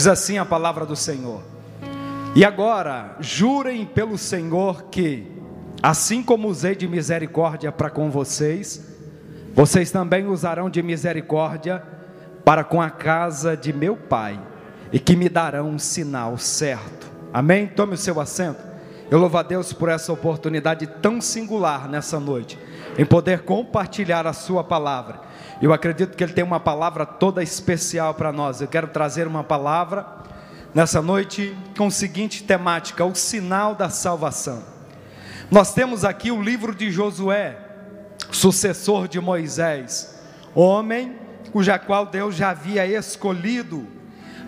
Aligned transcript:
Diz 0.00 0.06
assim 0.06 0.38
a 0.38 0.46
palavra 0.46 0.86
do 0.86 0.96
Senhor. 0.96 1.42
E 2.34 2.42
agora, 2.42 3.18
jurem 3.20 3.84
pelo 3.84 4.16
Senhor 4.16 4.84
que, 4.84 5.30
assim 5.82 6.22
como 6.22 6.48
usei 6.48 6.74
de 6.74 6.88
misericórdia 6.88 7.70
para 7.70 7.90
com 7.90 8.10
vocês, 8.10 8.82
vocês 9.54 9.90
também 9.90 10.26
usarão 10.26 10.70
de 10.70 10.82
misericórdia 10.82 11.82
para 12.46 12.64
com 12.64 12.80
a 12.80 12.88
casa 12.88 13.54
de 13.54 13.74
meu 13.74 13.94
Pai, 13.94 14.40
e 14.90 14.98
que 14.98 15.14
me 15.14 15.28
darão 15.28 15.68
um 15.68 15.78
sinal 15.78 16.38
certo. 16.38 17.12
Amém? 17.30 17.66
Tome 17.66 17.92
o 17.92 17.98
seu 17.98 18.18
assento. 18.18 18.62
Eu 19.10 19.18
louvo 19.18 19.36
a 19.36 19.42
Deus 19.42 19.70
por 19.74 19.90
essa 19.90 20.10
oportunidade 20.10 20.86
tão 20.86 21.20
singular 21.20 21.86
nessa 21.86 22.18
noite, 22.18 22.58
em 22.96 23.04
poder 23.04 23.40
compartilhar 23.40 24.26
a 24.26 24.32
Sua 24.32 24.64
palavra. 24.64 25.20
Eu 25.60 25.74
acredito 25.74 26.16
que 26.16 26.24
Ele 26.24 26.32
tem 26.32 26.42
uma 26.42 26.58
palavra 26.58 27.04
toda 27.04 27.42
especial 27.42 28.14
para 28.14 28.32
nós. 28.32 28.60
Eu 28.60 28.68
quero 28.68 28.88
trazer 28.88 29.26
uma 29.26 29.44
palavra 29.44 30.06
nessa 30.74 31.02
noite 31.02 31.54
com 31.76 31.88
a 31.88 31.90
seguinte 31.90 32.42
temática: 32.42 33.04
o 33.04 33.14
sinal 33.14 33.74
da 33.74 33.90
salvação. 33.90 34.62
Nós 35.50 35.74
temos 35.74 36.04
aqui 36.04 36.30
o 36.30 36.40
livro 36.40 36.74
de 36.74 36.90
Josué, 36.90 37.58
sucessor 38.30 39.06
de 39.06 39.20
Moisés, 39.20 40.18
homem 40.54 41.18
cuja 41.52 41.78
qual 41.78 42.06
Deus 42.06 42.36
já 42.36 42.50
havia 42.50 42.86
escolhido 42.86 43.86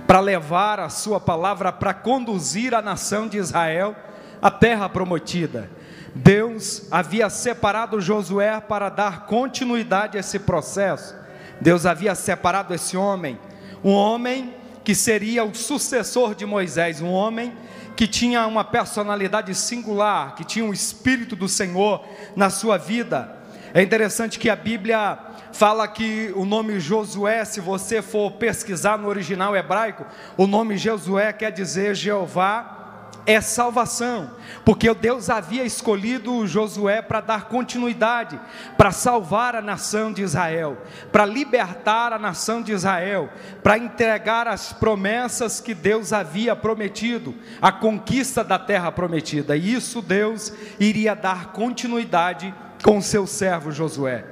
para 0.07 0.21
levar 0.21 0.81
a 0.81 0.89
sua 0.89 1.21
palavra 1.21 1.73
para 1.73 1.93
conduzir 1.93 2.75
a 2.75 2.81
nação 2.81 3.29
de 3.29 3.39
Israel 3.39 3.97
à 4.41 4.51
terra 4.51 4.89
prometida. 4.89 5.69
Deus 6.15 6.87
havia 6.91 7.31
separado 7.31 8.01
Josué 8.01 8.61
para 8.61 8.89
dar 8.89 9.27
continuidade 9.27 10.17
a 10.17 10.21
esse 10.21 10.39
processo. 10.39 11.15
Deus 11.61 11.87
havia 11.87 12.15
separado 12.15 12.75
esse 12.75 12.97
homem, 12.97 13.39
um 13.83 13.93
homem 13.93 14.55
que 14.85 14.95
seria 14.95 15.45
o 15.45 15.55
sucessor 15.55 16.35
de 16.35 16.45
Moisés, 16.45 17.01
um 17.01 17.11
homem 17.11 17.53
que 17.97 18.07
tinha 18.07 18.47
uma 18.47 18.65
personalidade 18.65 19.55
singular, 19.55 20.35
que 20.35 20.45
tinha 20.45 20.65
o 20.65 20.73
espírito 20.73 21.37
do 21.37 21.49
Senhor 21.49 22.05
na 22.35 22.51
sua 22.51 22.77
vida. 22.77 23.37
É 23.73 23.81
interessante 23.81 24.39
que 24.39 24.51
a 24.51 24.57
Bíblia 24.57 25.19
fala 25.53 25.87
que 25.87 26.33
o 26.35 26.45
nome 26.45 26.81
Josué, 26.81 27.45
se 27.45 27.61
você 27.61 28.03
for 28.03 28.33
pesquisar 28.33 28.99
no 28.99 29.09
original 29.09 29.57
hebraico, 29.57 30.05
o 30.37 30.47
nome 30.47 30.77
Josué 30.77 31.33
quer 31.33 31.53
dizer 31.53 31.95
Jeová 31.95 32.82
é 33.27 33.41
salvação, 33.41 34.31
porque 34.65 34.93
Deus 34.95 35.31
havia 35.31 35.65
escolhido 35.65 36.47
Josué 36.47 37.01
para 37.01 37.21
dar 37.21 37.49
continuidade, 37.49 38.39
para 38.77 38.91
salvar 38.91 39.55
a 39.55 39.63
nação 39.63 40.13
de 40.13 40.23
Israel, 40.23 40.79
para 41.11 41.25
libertar 41.25 42.13
a 42.13 42.19
nação 42.19 42.63
de 42.63 42.73
Israel, 42.73 43.31
para 43.63 43.79
entregar 43.79 44.49
as 44.49 44.73
promessas 44.73 45.61
que 45.61 45.75
Deus 45.75 46.13
havia 46.13 46.57
prometido, 46.57 47.35
a 47.61 47.71
conquista 47.71 48.43
da 48.43 48.59
terra 48.59 48.91
prometida, 48.91 49.57
e 49.57 49.73
isso 49.73 50.03
Deus 50.03 50.53
iria 50.81 51.15
dar 51.15 51.53
continuidade 51.53 52.53
com 52.83 53.01
seu 53.01 53.27
servo 53.27 53.71
Josué. 53.71 54.25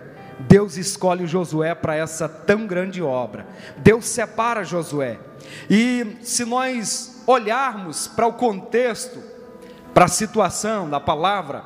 Deus 0.48 0.77
escolhe 0.77 1.27
Josué 1.27 1.75
para 1.75 1.94
essa 1.94 2.28
tão 2.28 2.66
grande 2.66 3.02
obra. 3.02 3.47
Deus 3.77 4.06
separa 4.06 4.64
Josué. 4.64 5.19
E 5.69 6.16
se 6.22 6.44
nós 6.44 7.19
olharmos 7.31 8.09
para 8.09 8.27
o 8.27 8.33
contexto, 8.33 9.23
para 9.95 10.06
a 10.06 10.09
situação 10.09 10.89
da 10.89 10.98
palavra, 10.98 11.64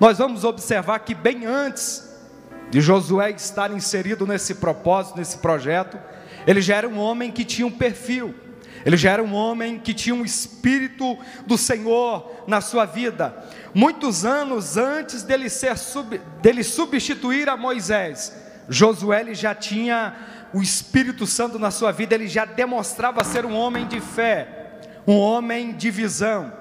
nós 0.00 0.18
vamos 0.18 0.44
observar 0.44 1.00
que 1.00 1.14
bem 1.14 1.44
antes 1.44 2.10
de 2.70 2.80
Josué 2.80 3.30
estar 3.30 3.70
inserido 3.70 4.26
nesse 4.26 4.54
propósito, 4.54 5.18
nesse 5.18 5.38
projeto, 5.38 5.98
ele 6.46 6.62
já 6.62 6.76
era 6.76 6.88
um 6.88 6.98
homem 6.98 7.30
que 7.30 7.44
tinha 7.44 7.66
um 7.66 7.70
perfil, 7.70 8.34
ele 8.84 8.96
já 8.96 9.12
era 9.12 9.22
um 9.22 9.34
homem 9.34 9.78
que 9.78 9.92
tinha 9.92 10.14
um 10.14 10.24
espírito 10.24 11.16
do 11.46 11.58
Senhor 11.58 12.44
na 12.46 12.60
sua 12.60 12.84
vida. 12.84 13.36
Muitos 13.74 14.24
anos 14.24 14.76
antes 14.76 15.22
dele 15.22 15.48
ser 15.48 15.76
sub, 15.76 16.18
dele 16.40 16.64
substituir 16.64 17.48
a 17.48 17.56
Moisés, 17.56 18.34
Josué 18.68 19.34
já 19.34 19.54
tinha 19.54 20.16
o 20.54 20.62
Espírito 20.62 21.26
Santo 21.26 21.58
na 21.58 21.70
sua 21.70 21.92
vida, 21.92 22.14
ele 22.14 22.26
já 22.26 22.44
demonstrava 22.44 23.22
ser 23.24 23.44
um 23.44 23.54
homem 23.54 23.86
de 23.86 24.00
fé 24.00 24.61
um 25.06 25.18
homem 25.18 25.72
de 25.72 25.90
visão, 25.90 26.52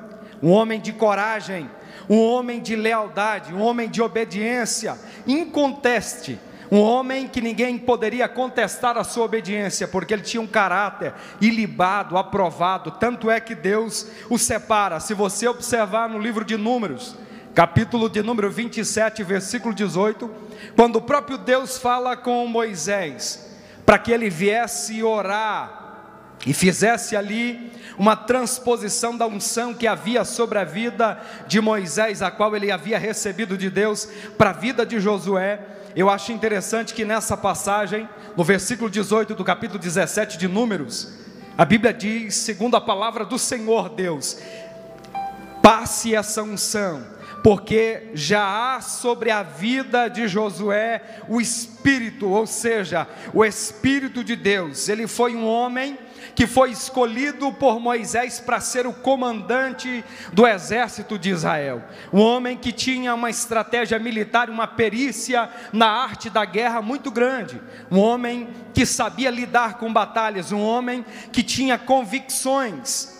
um 0.41 0.51
homem 0.51 0.79
de 0.79 0.91
coragem, 0.91 1.69
um 2.09 2.19
homem 2.19 2.59
de 2.61 2.75
lealdade, 2.75 3.53
um 3.53 3.61
homem 3.61 3.89
de 3.89 4.01
obediência, 4.01 4.97
inconteste, 5.27 6.39
um 6.71 6.79
homem 6.79 7.27
que 7.27 7.41
ninguém 7.41 7.77
poderia 7.77 8.29
contestar 8.29 8.97
a 8.97 9.03
sua 9.03 9.25
obediência, 9.25 9.87
porque 9.87 10.13
ele 10.13 10.21
tinha 10.21 10.41
um 10.41 10.47
caráter 10.47 11.13
ilibado, 11.41 12.17
aprovado, 12.17 12.91
tanto 12.91 13.29
é 13.29 13.39
que 13.41 13.53
Deus 13.53 14.07
o 14.29 14.37
separa. 14.37 14.99
Se 14.99 15.13
você 15.13 15.47
observar 15.47 16.07
no 16.07 16.17
livro 16.17 16.45
de 16.45 16.55
Números, 16.55 17.15
capítulo 17.53 18.09
de 18.09 18.23
número 18.23 18.49
27, 18.49 19.21
versículo 19.21 19.73
18, 19.73 20.31
quando 20.75 20.95
o 20.95 21.01
próprio 21.01 21.37
Deus 21.37 21.77
fala 21.77 22.15
com 22.15 22.47
Moisés, 22.47 23.51
para 23.85 23.99
que 23.99 24.11
ele 24.11 24.29
viesse 24.29 25.03
orar 25.03 25.80
e 26.45 26.53
fizesse 26.53 27.15
ali 27.15 27.71
uma 27.97 28.15
transposição 28.15 29.15
da 29.15 29.27
unção 29.27 29.73
que 29.73 29.87
havia 29.87 30.25
sobre 30.25 30.57
a 30.57 30.63
vida 30.63 31.21
de 31.47 31.61
Moisés, 31.61 32.21
a 32.21 32.31
qual 32.31 32.55
ele 32.55 32.71
havia 32.71 32.97
recebido 32.97 33.57
de 33.57 33.69
Deus, 33.69 34.07
para 34.37 34.49
a 34.49 34.53
vida 34.53 34.85
de 34.85 34.99
Josué. 34.99 35.59
Eu 35.95 36.09
acho 36.09 36.31
interessante 36.31 36.93
que 36.93 37.05
nessa 37.05 37.37
passagem, 37.37 38.07
no 38.35 38.43
versículo 38.43 38.89
18 38.89 39.35
do 39.35 39.43
capítulo 39.43 39.77
17 39.77 40.37
de 40.37 40.47
Números, 40.47 41.13
a 41.57 41.65
Bíblia 41.65 41.93
diz, 41.93 42.35
segundo 42.35 42.75
a 42.75 42.81
palavra 42.81 43.25
do 43.25 43.37
Senhor 43.37 43.89
Deus, 43.89 44.39
passe 45.61 46.15
essa 46.15 46.41
unção, 46.41 47.05
porque 47.43 48.09
já 48.13 48.75
há 48.75 48.81
sobre 48.81 49.29
a 49.29 49.43
vida 49.43 50.07
de 50.07 50.27
Josué 50.27 51.19
o 51.27 51.41
Espírito, 51.41 52.29
ou 52.29 52.47
seja, 52.47 53.07
o 53.33 53.43
Espírito 53.43 54.23
de 54.23 54.35
Deus. 54.35 54.89
Ele 54.89 55.07
foi 55.07 55.35
um 55.35 55.45
homem 55.45 55.99
que 56.35 56.47
foi 56.47 56.71
escolhido 56.71 57.51
por 57.53 57.79
Moisés 57.79 58.39
para 58.39 58.59
ser 58.59 58.87
o 58.87 58.93
comandante 58.93 60.03
do 60.31 60.47
exército 60.47 61.17
de 61.17 61.29
Israel. 61.29 61.83
Um 62.11 62.21
homem 62.21 62.57
que 62.57 62.71
tinha 62.71 63.13
uma 63.13 63.29
estratégia 63.29 63.99
militar, 63.99 64.49
uma 64.49 64.67
perícia 64.67 65.49
na 65.71 65.87
arte 65.87 66.29
da 66.29 66.45
guerra 66.45 66.81
muito 66.81 67.11
grande. 67.11 67.61
Um 67.89 67.99
homem 67.99 68.49
que 68.73 68.85
sabia 68.85 69.29
lidar 69.29 69.77
com 69.77 69.91
batalhas, 69.91 70.51
um 70.51 70.61
homem 70.61 71.05
que 71.31 71.43
tinha 71.43 71.77
convicções. 71.77 73.19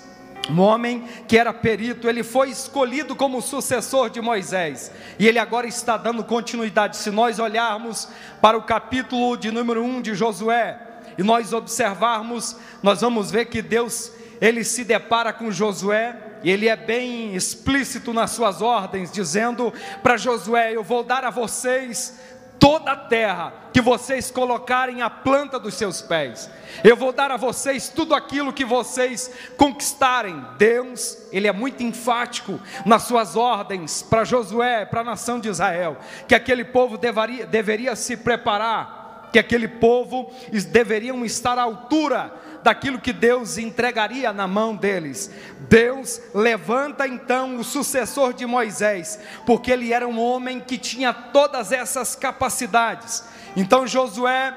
Um 0.50 0.60
homem 0.60 1.08
que 1.28 1.38
era 1.38 1.54
perito, 1.54 2.10
ele 2.10 2.24
foi 2.24 2.50
escolhido 2.50 3.16
como 3.16 3.42
sucessor 3.42 4.10
de 4.10 4.20
Moisés, 4.20 4.92
e 5.20 5.28
ele 5.28 5.38
agora 5.38 5.68
está 5.68 5.98
dando 5.98 6.24
continuidade. 6.24 6.98
Se 6.98 7.12
nós 7.12 7.38
olharmos 7.38 8.10
para 8.42 8.58
o 8.58 8.64
capítulo 8.64 9.38
de 9.38 9.52
número 9.52 9.84
1 9.84 10.02
de 10.02 10.16
Josué, 10.16 10.91
e 11.18 11.24
nós 11.24 11.54
observarmos, 11.54 12.56
nós 12.82 13.02
vamos 13.02 13.32
ver 13.32 13.46
que 13.46 13.62
Deus, 13.62 14.12
ele 14.40 14.64
se 14.64 14.84
depara 14.84 15.32
com 15.34 15.52
Josué, 15.52 16.16
e 16.44 16.50
ele 16.50 16.68
é 16.68 16.76
bem 16.76 17.36
explícito 17.36 18.14
nas 18.14 18.32
suas 18.32 18.62
ordens, 18.62 19.12
dizendo 19.12 19.72
para 20.02 20.18
Josué: 20.18 20.76
Eu 20.76 20.84
vou 20.84 21.04
dar 21.04 21.24
a 21.24 21.30
vocês 21.30 22.20
toda 22.62 22.92
a 22.92 22.96
terra 22.96 23.54
que 23.74 23.82
vocês 23.82 24.30
colocarem 24.30 25.02
a 25.02 25.10
planta 25.10 25.60
dos 25.60 25.74
seus 25.74 26.00
pés. 26.00 26.48
Eu 26.84 26.96
vou 26.96 27.12
dar 27.12 27.32
a 27.32 27.38
vocês 27.38 27.90
tudo 27.90 28.14
aquilo 28.14 28.54
que 28.54 28.64
vocês 28.64 29.32
conquistarem. 29.58 30.46
Deus, 30.60 31.18
ele 31.32 31.48
é 31.48 31.52
muito 31.52 31.82
enfático 31.82 32.60
nas 32.86 33.04
suas 33.04 33.36
ordens 33.36 34.04
para 34.04 34.24
Josué, 34.24 34.86
para 34.86 35.02
a 35.02 35.06
nação 35.06 35.40
de 35.40 35.50
Israel, 35.50 35.98
que 36.28 36.36
aquele 36.36 36.64
povo 36.64 37.00
deveria, 37.00 37.48
deveria 37.48 37.96
se 37.96 38.16
preparar 38.16 39.01
que 39.32 39.40
aquele 39.40 39.68
povo 39.68 40.32
deveriam 40.72 41.24
estar 41.26 41.58
à 41.58 41.64
altura 41.64 42.34
daquilo 42.64 43.00
que 43.00 43.14
Deus 43.14 43.58
entregaria 43.58 44.32
na 44.32 44.48
mão 44.48 44.76
deles. 44.76 45.32
Deus 45.62 46.22
levanta 46.34 47.08
então 47.08 47.58
o 47.58 47.64
sucessor 47.64 48.34
de 48.34 48.46
Moisés, 48.46 49.20
porque 49.46 49.72
ele 49.72 49.94
era 49.94 50.08
um 50.08 50.20
homem 50.20 50.60
que 50.60 50.78
tinha 50.78 51.14
todas 51.14 51.72
essas 51.72 52.16
capacidades. 52.16 53.24
Então 53.56 53.88
Josué, 53.88 54.56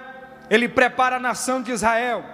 ele 0.51 0.69
prepara 0.69 1.17
a 1.17 1.21
nação 1.21 1.63
de 1.63 1.73
Israel. 1.73 2.25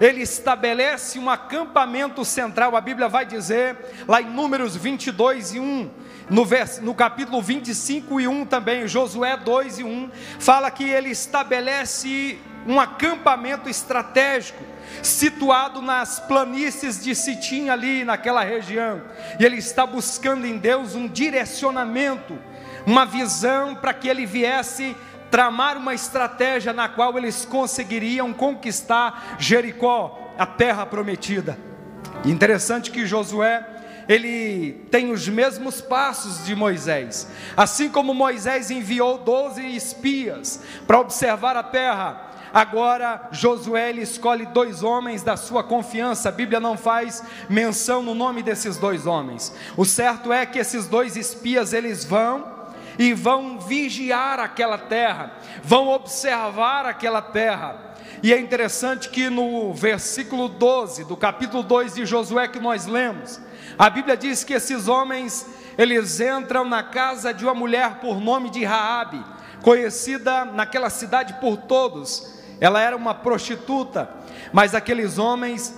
Ele 0.00 0.22
estabelece 0.22 1.18
um 1.18 1.28
acampamento 1.28 2.24
central, 2.24 2.74
a 2.74 2.80
Bíblia 2.80 3.08
vai 3.08 3.26
dizer, 3.26 3.76
lá 4.08 4.22
em 4.22 4.30
Números 4.30 4.74
22 4.74 5.54
e 5.54 5.60
1, 5.60 5.90
no, 6.30 6.44
vers, 6.44 6.80
no 6.80 6.94
capítulo 6.94 7.42
25 7.42 8.20
e 8.20 8.26
1 8.26 8.46
também, 8.46 8.88
Josué 8.88 9.36
2 9.36 9.80
e 9.80 9.84
1, 9.84 10.10
fala 10.38 10.70
que 10.70 10.84
ele 10.84 11.10
estabelece 11.10 12.38
um 12.66 12.80
acampamento 12.80 13.68
estratégico, 13.68 14.62
situado 15.02 15.82
nas 15.82 16.18
planícies 16.20 17.02
de 17.02 17.14
Sitim, 17.14 17.68
ali 17.68 18.04
naquela 18.04 18.42
região, 18.42 19.02
e 19.38 19.44
ele 19.44 19.56
está 19.56 19.86
buscando 19.86 20.46
em 20.46 20.56
Deus 20.56 20.94
um 20.94 21.06
direcionamento, 21.06 22.38
uma 22.86 23.04
visão 23.04 23.74
para 23.74 23.92
que 23.92 24.08
ele 24.08 24.24
viesse 24.24 24.96
tramar 25.30 25.76
uma 25.76 25.94
estratégia 25.94 26.72
na 26.72 26.88
qual 26.88 27.16
eles 27.16 27.44
conseguiriam 27.44 28.32
conquistar 28.32 29.36
Jericó, 29.38 30.32
a 30.36 30.46
terra 30.46 30.84
prometida. 30.86 31.58
Interessante 32.24 32.90
que 32.90 33.06
Josué 33.06 33.66
ele 34.08 34.72
tem 34.90 35.12
os 35.12 35.28
mesmos 35.28 35.80
passos 35.80 36.44
de 36.44 36.56
Moisés. 36.56 37.28
Assim 37.56 37.88
como 37.88 38.12
Moisés 38.12 38.70
enviou 38.70 39.18
doze 39.18 39.64
espias 39.64 40.60
para 40.84 40.98
observar 40.98 41.56
a 41.56 41.62
terra, 41.62 42.28
agora 42.52 43.28
Josué 43.30 43.92
escolhe 43.92 44.46
dois 44.46 44.82
homens 44.82 45.22
da 45.22 45.36
sua 45.36 45.62
confiança. 45.62 46.28
A 46.28 46.32
Bíblia 46.32 46.58
não 46.58 46.76
faz 46.76 47.22
menção 47.48 48.02
no 48.02 48.14
nome 48.14 48.42
desses 48.42 48.76
dois 48.76 49.06
homens. 49.06 49.54
O 49.76 49.84
certo 49.84 50.32
é 50.32 50.44
que 50.44 50.58
esses 50.58 50.88
dois 50.88 51.16
espias 51.16 51.72
eles 51.72 52.04
vão 52.04 52.59
e 52.98 53.12
vão 53.12 53.58
vigiar 53.58 54.38
aquela 54.38 54.78
terra, 54.78 55.32
vão 55.62 55.88
observar 55.88 56.86
aquela 56.86 57.22
terra. 57.22 57.94
E 58.22 58.32
é 58.32 58.38
interessante 58.38 59.08
que 59.08 59.30
no 59.30 59.72
versículo 59.72 60.48
12 60.48 61.04
do 61.04 61.16
capítulo 61.16 61.62
2 61.62 61.94
de 61.94 62.04
Josué 62.06 62.48
que 62.48 62.60
nós 62.60 62.86
lemos, 62.86 63.40
a 63.78 63.88
Bíblia 63.88 64.16
diz 64.16 64.44
que 64.44 64.52
esses 64.52 64.88
homens, 64.88 65.46
eles 65.78 66.20
entram 66.20 66.64
na 66.64 66.82
casa 66.82 67.32
de 67.32 67.44
uma 67.44 67.54
mulher 67.54 67.96
por 68.00 68.20
nome 68.20 68.50
de 68.50 68.64
Raabe, 68.64 69.24
conhecida 69.62 70.44
naquela 70.44 70.90
cidade 70.90 71.34
por 71.40 71.56
todos. 71.56 72.38
Ela 72.60 72.80
era 72.82 72.96
uma 72.96 73.14
prostituta, 73.14 74.10
mas 74.52 74.74
aqueles 74.74 75.16
homens 75.16 75.74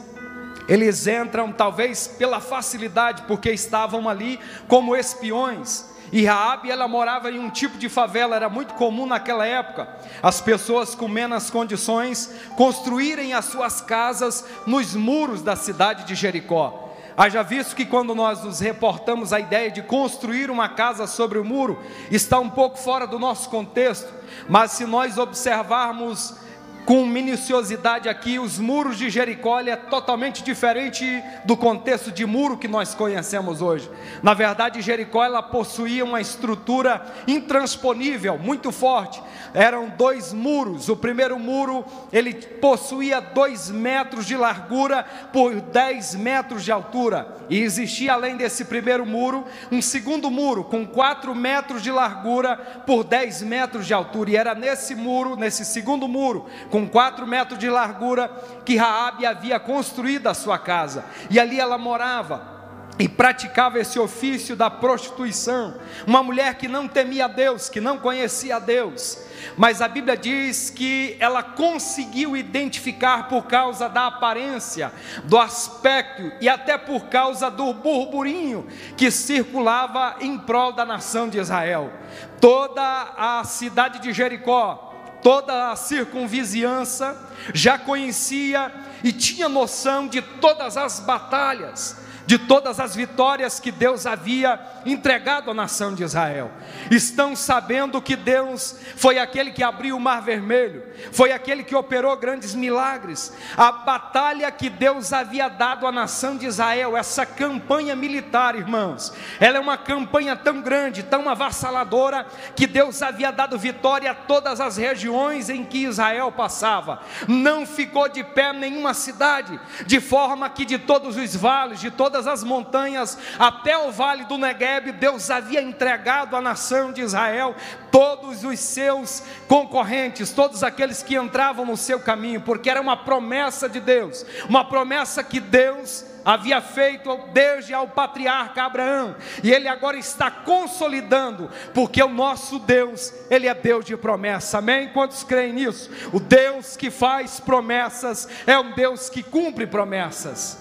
eles 0.68 1.06
entram 1.06 1.52
talvez 1.52 2.06
pela 2.06 2.40
facilidade, 2.40 3.22
porque 3.22 3.50
estavam 3.50 4.08
ali 4.08 4.38
como 4.68 4.96
espiões. 4.96 5.91
E 6.12 6.26
Raabe 6.26 6.70
ela 6.70 6.86
morava 6.86 7.30
em 7.30 7.38
um 7.38 7.48
tipo 7.48 7.78
de 7.78 7.88
favela, 7.88 8.36
era 8.36 8.50
muito 8.50 8.74
comum 8.74 9.06
naquela 9.06 9.46
época. 9.46 9.88
As 10.22 10.42
pessoas 10.42 10.94
com 10.94 11.08
menos 11.08 11.48
condições 11.48 12.30
construírem 12.54 13.32
as 13.32 13.46
suas 13.46 13.80
casas 13.80 14.44
nos 14.66 14.94
muros 14.94 15.40
da 15.40 15.56
cidade 15.56 16.04
de 16.04 16.14
Jericó. 16.14 16.90
Haja 17.16 17.42
visto 17.42 17.74
que 17.74 17.86
quando 17.86 18.14
nós 18.14 18.42
nos 18.42 18.60
reportamos 18.60 19.32
a 19.32 19.40
ideia 19.40 19.70
de 19.70 19.82
construir 19.82 20.50
uma 20.50 20.68
casa 20.68 21.06
sobre 21.06 21.38
o 21.38 21.44
muro, 21.44 21.82
está 22.10 22.38
um 22.38 22.50
pouco 22.50 22.78
fora 22.78 23.06
do 23.06 23.18
nosso 23.18 23.48
contexto, 23.48 24.12
mas 24.48 24.72
se 24.72 24.84
nós 24.84 25.16
observarmos 25.16 26.34
com 26.84 27.06
minuciosidade 27.06 28.08
aqui, 28.08 28.40
os 28.40 28.58
muros 28.58 28.98
de 28.98 29.08
Jericó 29.08 29.60
é 29.60 29.76
totalmente 29.76 30.42
diferente 30.42 31.22
do 31.44 31.56
contexto 31.56 32.10
de 32.10 32.26
muro 32.26 32.58
que 32.58 32.66
nós 32.66 32.92
conhecemos 32.92 33.62
hoje. 33.62 33.88
Na 34.20 34.34
verdade, 34.34 34.82
Jericó 34.82 35.24
ela 35.24 35.42
possuía 35.42 36.04
uma 36.04 36.20
estrutura 36.20 37.06
intransponível, 37.28 38.36
muito 38.36 38.72
forte. 38.72 39.22
Eram 39.54 39.90
dois 39.90 40.32
muros. 40.32 40.88
O 40.88 40.96
primeiro 40.96 41.38
muro 41.38 41.84
ele 42.12 42.34
possuía 42.34 43.20
dois 43.20 43.70
metros 43.70 44.26
de 44.26 44.36
largura 44.36 45.04
por 45.32 45.60
dez 45.60 46.16
metros 46.16 46.64
de 46.64 46.72
altura. 46.72 47.36
E 47.48 47.60
existia 47.60 48.14
além 48.14 48.36
desse 48.36 48.64
primeiro 48.64 49.06
muro 49.06 49.44
um 49.70 49.80
segundo 49.80 50.30
muro 50.30 50.64
com 50.64 50.86
quatro 50.86 51.34
metros 51.34 51.82
de 51.82 51.92
largura 51.92 52.56
por 52.86 53.04
dez 53.04 53.40
metros 53.40 53.86
de 53.86 53.94
altura. 53.94 54.30
E 54.30 54.36
era 54.36 54.54
nesse 54.54 54.94
muro, 54.96 55.36
nesse 55.36 55.64
segundo 55.64 56.08
muro 56.08 56.46
com 56.72 56.88
quatro 56.88 57.26
metros 57.26 57.58
de 57.58 57.68
largura, 57.68 58.30
que 58.64 58.78
Raabe 58.78 59.26
havia 59.26 59.60
construído 59.60 60.26
a 60.26 60.32
sua 60.32 60.58
casa, 60.58 61.04
e 61.28 61.38
ali 61.38 61.60
ela 61.60 61.76
morava 61.76 62.50
e 62.98 63.06
praticava 63.06 63.78
esse 63.78 63.98
ofício 63.98 64.56
da 64.56 64.70
prostituição, 64.70 65.74
uma 66.06 66.22
mulher 66.22 66.54
que 66.54 66.68
não 66.68 66.88
temia 66.88 67.28
Deus, 67.28 67.68
que 67.68 67.78
não 67.78 67.98
conhecia 67.98 68.58
Deus, 68.58 69.18
mas 69.54 69.82
a 69.82 69.88
Bíblia 69.88 70.16
diz 70.16 70.70
que 70.70 71.14
ela 71.20 71.42
conseguiu 71.42 72.34
identificar 72.34 73.28
por 73.28 73.44
causa 73.46 73.86
da 73.86 74.06
aparência, 74.06 74.92
do 75.24 75.36
aspecto 75.36 76.32
e 76.40 76.48
até 76.48 76.78
por 76.78 77.06
causa 77.06 77.50
do 77.50 77.70
burburinho 77.74 78.66
que 78.96 79.10
circulava 79.10 80.16
em 80.20 80.38
prol 80.38 80.72
da 80.72 80.86
nação 80.86 81.28
de 81.28 81.38
Israel. 81.38 81.92
Toda 82.40 83.12
a 83.16 83.44
cidade 83.44 83.98
de 83.98 84.12
Jericó 84.12 84.91
toda 85.22 85.70
a 85.70 85.76
circunvizinhança 85.76 87.16
já 87.54 87.78
conhecia 87.78 88.72
e 89.02 89.12
tinha 89.12 89.48
noção 89.48 90.06
de 90.08 90.20
todas 90.20 90.76
as 90.76 91.00
batalhas 91.00 91.96
de 92.26 92.38
todas 92.38 92.78
as 92.80 92.94
vitórias 92.94 93.58
que 93.58 93.70
Deus 93.70 94.06
havia 94.06 94.58
entregado 94.86 95.50
à 95.50 95.54
nação 95.54 95.94
de 95.94 96.02
Israel. 96.02 96.50
Estão 96.90 97.34
sabendo 97.34 98.00
que 98.00 98.16
Deus 98.16 98.76
foi 98.96 99.18
aquele 99.18 99.50
que 99.50 99.62
abriu 99.62 99.96
o 99.96 100.00
mar 100.00 100.22
vermelho, 100.22 100.82
foi 101.12 101.32
aquele 101.32 101.64
que 101.64 101.74
operou 101.74 102.16
grandes 102.16 102.54
milagres. 102.54 103.32
A 103.56 103.72
batalha 103.72 104.50
que 104.50 104.68
Deus 104.68 105.12
havia 105.12 105.48
dado 105.48 105.86
à 105.86 105.92
nação 105.92 106.36
de 106.36 106.46
Israel, 106.46 106.96
essa 106.96 107.26
campanha 107.26 107.94
militar, 107.96 108.54
irmãos, 108.54 109.12
ela 109.40 109.58
é 109.58 109.60
uma 109.60 109.76
campanha 109.76 110.36
tão 110.36 110.60
grande, 110.60 111.02
tão 111.02 111.28
avassaladora, 111.28 112.26
que 112.54 112.66
Deus 112.66 113.02
havia 113.02 113.30
dado 113.30 113.58
vitória 113.58 114.10
a 114.10 114.14
todas 114.14 114.60
as 114.60 114.76
regiões 114.76 115.48
em 115.48 115.64
que 115.64 115.84
Israel 115.84 116.30
passava. 116.32 117.00
Não 117.28 117.66
ficou 117.66 118.08
de 118.08 118.22
pé 118.22 118.52
nenhuma 118.52 118.94
cidade, 118.94 119.58
de 119.86 120.00
forma 120.00 120.48
que 120.48 120.64
de 120.64 120.78
todos 120.78 121.16
os 121.16 121.36
vales, 121.36 121.80
de 121.80 121.90
todas 121.90 122.11
todas 122.12 122.26
as 122.26 122.44
montanhas, 122.44 123.16
até 123.38 123.78
o 123.78 123.90
vale 123.90 124.24
do 124.24 124.36
Negueb, 124.36 124.92
Deus 124.92 125.30
havia 125.30 125.62
entregado 125.62 126.36
à 126.36 126.42
nação 126.42 126.92
de 126.92 127.00
Israel 127.00 127.56
todos 127.90 128.44
os 128.44 128.60
seus 128.60 129.22
concorrentes, 129.48 130.30
todos 130.30 130.62
aqueles 130.62 131.02
que 131.02 131.16
entravam 131.16 131.64
no 131.64 131.74
seu 131.74 131.98
caminho, 132.00 132.42
porque 132.42 132.68
era 132.68 132.82
uma 132.82 132.98
promessa 132.98 133.66
de 133.66 133.80
Deus, 133.80 134.26
uma 134.46 134.62
promessa 134.62 135.24
que 135.24 135.40
Deus 135.40 136.04
havia 136.22 136.60
feito 136.60 137.18
desde 137.32 137.72
ao 137.72 137.88
patriarca 137.88 138.62
Abraão, 138.62 139.16
e 139.42 139.50
ele 139.50 139.66
agora 139.66 139.96
está 139.96 140.30
consolidando, 140.30 141.50
porque 141.72 142.02
o 142.02 142.08
nosso 142.08 142.58
Deus, 142.58 143.10
ele 143.30 143.48
é 143.48 143.54
Deus 143.54 143.86
de 143.86 143.96
promessa. 143.96 144.58
Amém? 144.58 144.90
Quantos 144.90 145.24
creem 145.24 145.54
nisso? 145.54 145.90
O 146.12 146.20
Deus 146.20 146.76
que 146.76 146.90
faz 146.90 147.40
promessas 147.40 148.28
é 148.46 148.58
um 148.58 148.72
Deus 148.72 149.08
que 149.08 149.22
cumpre 149.22 149.66
promessas. 149.66 150.58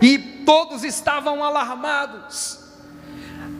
E 0.00 0.25
todos 0.46 0.84
estavam 0.84 1.44
alarmados. 1.44 2.60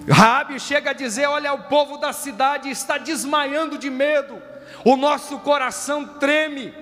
Rabi 0.09 0.59
chega 0.61 0.91
a 0.91 0.95
dizer: 0.95 1.27
Olha, 1.27 1.53
o 1.53 1.65
povo 1.65 1.99
da 1.99 2.13
cidade 2.13 2.71
está 2.71 2.97
desmaiando 2.97 3.77
de 3.77 3.91
medo, 3.91 4.41
o 4.85 4.97
nosso 4.97 5.39
coração 5.41 6.07
treme, 6.07 6.73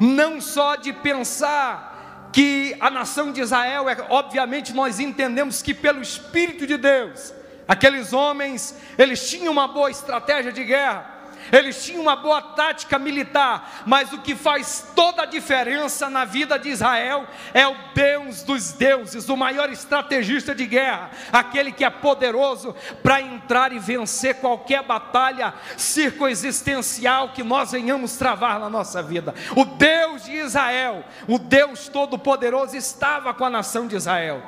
não 0.00 0.40
só 0.40 0.76
de 0.76 0.92
pensar 0.92 2.30
que 2.32 2.76
a 2.78 2.88
nação 2.88 3.32
de 3.32 3.40
Israel, 3.40 3.88
é, 3.88 3.96
obviamente 4.08 4.72
nós 4.72 5.00
entendemos 5.00 5.60
que 5.60 5.74
pelo 5.74 6.00
Espírito 6.00 6.66
de 6.66 6.76
Deus, 6.76 7.32
aqueles 7.66 8.12
homens, 8.12 8.76
eles 8.96 9.28
tinham 9.28 9.52
uma 9.52 9.66
boa 9.66 9.90
estratégia 9.90 10.52
de 10.52 10.62
guerra, 10.62 11.17
eles 11.52 11.84
tinham 11.84 12.02
uma 12.02 12.16
boa 12.16 12.40
tática 12.40 12.98
militar, 12.98 13.82
mas 13.86 14.12
o 14.12 14.18
que 14.18 14.34
faz 14.34 14.92
toda 14.94 15.22
a 15.22 15.26
diferença 15.26 16.10
na 16.10 16.24
vida 16.24 16.58
de 16.58 16.68
Israel 16.68 17.26
é 17.54 17.66
o 17.66 17.76
Deus 17.94 18.42
dos 18.42 18.72
deuses, 18.72 19.28
o 19.28 19.36
maior 19.36 19.70
estrategista 19.70 20.54
de 20.54 20.66
guerra, 20.66 21.10
aquele 21.32 21.72
que 21.72 21.84
é 21.84 21.90
poderoso 21.90 22.74
para 23.02 23.20
entrar 23.20 23.72
e 23.72 23.78
vencer 23.78 24.36
qualquer 24.36 24.82
batalha 24.82 25.54
circoexistencial 25.76 27.30
que 27.30 27.42
nós 27.42 27.72
venhamos 27.72 28.16
travar 28.16 28.58
na 28.60 28.68
nossa 28.68 29.02
vida. 29.02 29.34
O 29.56 29.64
Deus 29.64 30.24
de 30.24 30.32
Israel, 30.32 31.04
o 31.26 31.38
Deus 31.38 31.88
Todo-Poderoso, 31.88 32.76
estava 32.76 33.32
com 33.34 33.44
a 33.44 33.50
nação 33.50 33.86
de 33.86 33.96
Israel, 33.96 34.42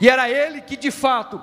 e 0.00 0.08
era 0.08 0.28
ele 0.28 0.60
que 0.60 0.76
de 0.76 0.90
fato 0.90 1.40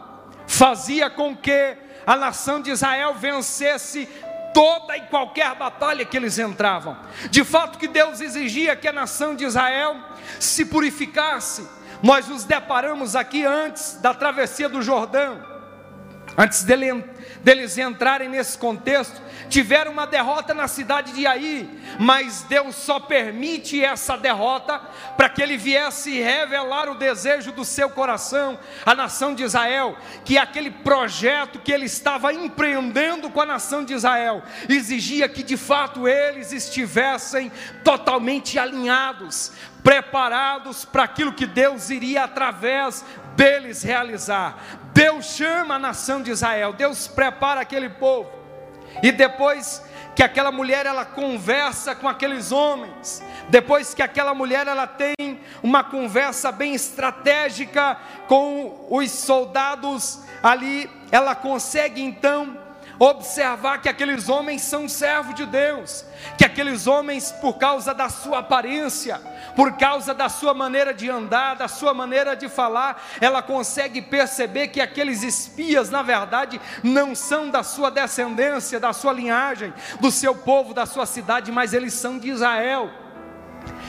fazia 0.47 1.09
com 1.09 1.35
que 1.35 1.77
a 2.05 2.15
nação 2.15 2.61
de 2.61 2.71
Israel 2.71 3.13
vencesse 3.13 4.07
toda 4.53 4.97
e 4.97 5.01
qualquer 5.01 5.55
batalha 5.55 6.05
que 6.05 6.17
eles 6.17 6.37
entravam. 6.39 6.97
De 7.29 7.43
fato, 7.43 7.77
que 7.77 7.87
Deus 7.87 8.21
exigia 8.21 8.75
que 8.75 8.87
a 8.87 8.93
nação 8.93 9.35
de 9.35 9.45
Israel 9.45 9.97
se 10.39 10.65
purificasse. 10.65 11.67
Nós 12.01 12.27
nos 12.27 12.43
deparamos 12.43 13.15
aqui 13.15 13.45
antes 13.45 13.99
da 14.01 14.13
travessia 14.13 14.67
do 14.67 14.81
Jordão, 14.81 15.50
antes 16.37 16.63
dele 16.63 17.03
deles 17.43 17.77
entrarem 17.77 18.29
nesse 18.29 18.57
contexto, 18.57 19.21
tiveram 19.49 19.91
uma 19.91 20.07
derrota 20.07 20.53
na 20.53 20.67
cidade 20.67 21.11
de 21.11 21.25
Aí, 21.25 21.69
mas 21.99 22.43
Deus 22.43 22.75
só 22.75 22.99
permite 22.99 23.83
essa 23.83 24.17
derrota 24.17 24.79
para 25.17 25.29
que 25.29 25.41
ele 25.41 25.57
viesse 25.57 26.19
revelar 26.19 26.89
o 26.89 26.95
desejo 26.95 27.51
do 27.51 27.65
seu 27.65 27.89
coração, 27.89 28.59
a 28.85 28.95
nação 28.95 29.33
de 29.33 29.43
Israel, 29.43 29.97
que 30.23 30.37
aquele 30.37 30.71
projeto 30.71 31.59
que 31.59 31.71
ele 31.71 31.85
estava 31.85 32.33
empreendendo 32.33 33.29
com 33.29 33.41
a 33.41 33.45
nação 33.45 33.83
de 33.83 33.93
Israel 33.93 34.43
exigia 34.69 35.27
que 35.27 35.43
de 35.43 35.57
fato 35.57 36.07
eles 36.07 36.51
estivessem 36.51 37.51
totalmente 37.83 38.57
alinhados, 38.57 39.51
preparados 39.83 40.85
para 40.85 41.03
aquilo 41.03 41.33
que 41.33 41.45
Deus 41.45 41.89
iria 41.89 42.23
através 42.23 43.03
deles 43.35 43.81
realizar. 43.81 44.80
Deus 44.93 45.25
chama 45.25 45.75
a 45.75 45.79
nação 45.79 46.21
de 46.21 46.31
Israel, 46.31 46.73
Deus 46.73 47.07
prepara 47.07 47.61
aquele 47.61 47.89
povo, 47.89 48.29
e 49.01 49.11
depois 49.11 49.83
que 50.15 50.23
aquela 50.23 50.51
mulher 50.51 50.85
ela 50.85 51.05
conversa 51.05 51.95
com 51.95 52.07
aqueles 52.07 52.51
homens, 52.51 53.23
depois 53.49 53.93
que 53.93 54.01
aquela 54.01 54.33
mulher 54.33 54.67
ela 54.67 54.85
tem 54.85 55.39
uma 55.63 55.83
conversa 55.83 56.51
bem 56.51 56.73
estratégica 56.73 57.97
com 58.27 58.87
os 58.89 59.09
soldados 59.11 60.19
ali, 60.43 60.89
ela 61.11 61.33
consegue 61.33 62.01
então 62.01 62.60
observar 63.03 63.81
que 63.81 63.89
aqueles 63.89 64.29
homens 64.29 64.61
são 64.61 64.87
servos 64.87 65.33
de 65.33 65.43
Deus, 65.47 66.05
que 66.37 66.45
aqueles 66.45 66.85
homens, 66.85 67.31
por 67.31 67.57
causa 67.57 67.95
da 67.95 68.09
sua 68.09 68.39
aparência, 68.39 69.19
por 69.55 69.75
causa 69.75 70.13
da 70.13 70.29
sua 70.29 70.53
maneira 70.53 70.93
de 70.93 71.09
andar, 71.09 71.55
da 71.55 71.67
sua 71.67 71.95
maneira 71.95 72.35
de 72.35 72.47
falar, 72.47 73.03
ela 73.19 73.41
consegue 73.41 74.03
perceber 74.03 74.67
que 74.67 74.79
aqueles 74.79 75.23
espias, 75.23 75.89
na 75.89 76.03
verdade, 76.03 76.61
não 76.83 77.15
são 77.15 77.49
da 77.49 77.63
sua 77.63 77.89
descendência, 77.89 78.79
da 78.79 78.93
sua 78.93 79.13
linhagem, 79.13 79.73
do 79.99 80.11
seu 80.11 80.35
povo, 80.35 80.71
da 80.71 80.85
sua 80.85 81.07
cidade, 81.07 81.51
mas 81.51 81.73
eles 81.73 81.95
são 81.95 82.19
de 82.19 82.29
Israel. 82.29 82.87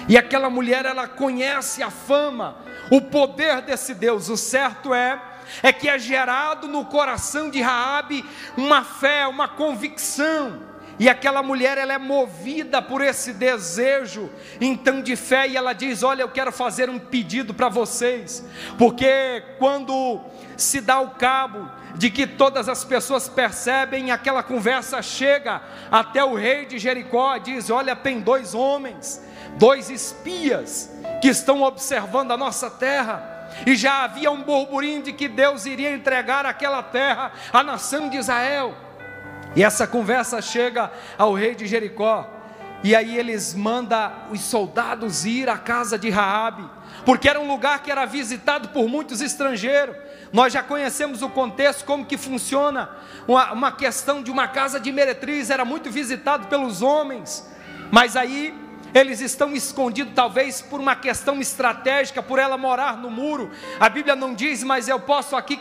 E 0.09 0.17
aquela 0.17 0.49
mulher, 0.49 0.87
ela 0.87 1.07
conhece 1.07 1.83
a 1.83 1.91
fama, 1.91 2.57
o 2.91 2.99
poder 3.03 3.61
desse 3.61 3.93
Deus. 3.93 4.31
O 4.31 4.39
certo 4.39 4.95
é 4.95 5.21
é 5.63 5.73
que 5.73 5.89
é 5.89 5.99
gerado 5.99 6.69
no 6.69 6.85
coração 6.85 7.51
de 7.51 7.61
Raabe 7.61 8.25
uma 8.57 8.85
fé, 8.85 9.27
uma 9.27 9.49
convicção. 9.49 10.73
E 10.99 11.09
aquela 11.09 11.43
mulher 11.43 11.79
ela 11.79 11.95
é 11.95 11.99
movida 11.99 12.81
por 12.81 13.03
esse 13.03 13.33
desejo, 13.33 14.31
então 14.61 15.03
de 15.03 15.17
fé, 15.17 15.49
e 15.49 15.57
ela 15.57 15.73
diz: 15.73 16.03
Olha, 16.03 16.23
eu 16.23 16.29
quero 16.29 16.53
fazer 16.53 16.89
um 16.91 16.99
pedido 16.99 17.55
para 17.55 17.69
vocês, 17.69 18.47
porque 18.79 19.43
quando 19.59 20.21
se 20.57 20.81
dá 20.81 21.01
o 21.01 21.11
cabo 21.11 21.69
de 21.97 22.11
que 22.11 22.27
todas 22.27 22.69
as 22.69 22.85
pessoas 22.85 23.29
percebem, 23.29 24.11
aquela 24.11 24.43
conversa 24.43 25.01
chega 25.03 25.63
até 25.91 26.23
o 26.23 26.35
rei 26.35 26.67
de 26.67 26.79
Jericó, 26.79 27.39
diz: 27.39 27.71
Olha, 27.71 27.97
tem 27.97 28.21
dois 28.21 28.55
homens, 28.55 29.21
dois 29.57 29.91
espias 29.91 30.91
que 31.21 31.29
estão 31.29 31.63
observando 31.63 32.33
a 32.33 32.37
nossa 32.37 32.71
terra 32.71 33.32
e 33.67 33.77
já 33.77 34.05
havia 34.05 34.31
um 34.31 34.43
burburinho 34.43 35.03
de 35.03 35.13
que 35.13 35.29
Deus 35.29 35.67
iria 35.67 35.93
entregar 35.93 36.47
aquela 36.47 36.83
terra 36.83 37.33
à 37.53 37.63
nação 37.63 38.09
de 38.09 38.17
Israel. 38.17 38.75
E 39.55 39.63
essa 39.63 39.87
conversa 39.87 40.41
chega 40.41 40.91
ao 41.19 41.35
rei 41.35 41.55
de 41.55 41.67
Jericó, 41.67 42.29
e 42.83 42.97
aí 42.97 43.17
eles 43.17 43.55
mandam 43.55 44.13
os 44.31 44.41
soldados 44.41 45.25
ir 45.25 45.49
à 45.49 45.57
casa 45.57 45.99
de 45.99 46.11
Raabe, 46.11 46.69
porque 47.05 47.29
era 47.29 47.39
um 47.39 47.47
lugar 47.47 47.83
que 47.83 47.91
era 47.91 48.05
visitado 48.05 48.71
por 48.71 48.89
muitos 48.89 49.21
estrangeiros. 49.21 49.95
Nós 50.33 50.53
já 50.53 50.63
conhecemos 50.63 51.23
o 51.23 51.29
contexto, 51.29 51.85
como 51.85 52.07
que 52.07 52.17
funciona 52.17 52.91
uma, 53.29 53.53
uma 53.53 53.73
questão 53.73 54.23
de 54.23 54.31
uma 54.31 54.49
casa 54.49 54.81
de 54.81 54.91
meretriz, 54.91 55.51
era 55.51 55.65
muito 55.65 55.91
visitado 55.91 56.49
pelos 56.49 56.83
homens, 56.83 57.49
mas 57.91 58.17
aí 58.17 58.62
eles 58.95 59.21
estão 59.21 59.55
escondidos, 59.55 60.15
talvez 60.15 60.61
por 60.61 60.81
uma 60.81 60.95
questão 60.95 61.41
estratégica, 61.41 62.23
por 62.23 62.39
ela 62.39 62.59
morar 62.59 62.97
no 62.97 63.11
muro. 63.11 63.51
A 63.81 63.89
Bíblia 63.89 64.15
não 64.15 64.35
diz, 64.35 64.63
mas 64.63 64.89
eu 64.89 65.01
posso 65.01 65.35
aqui 65.35 65.59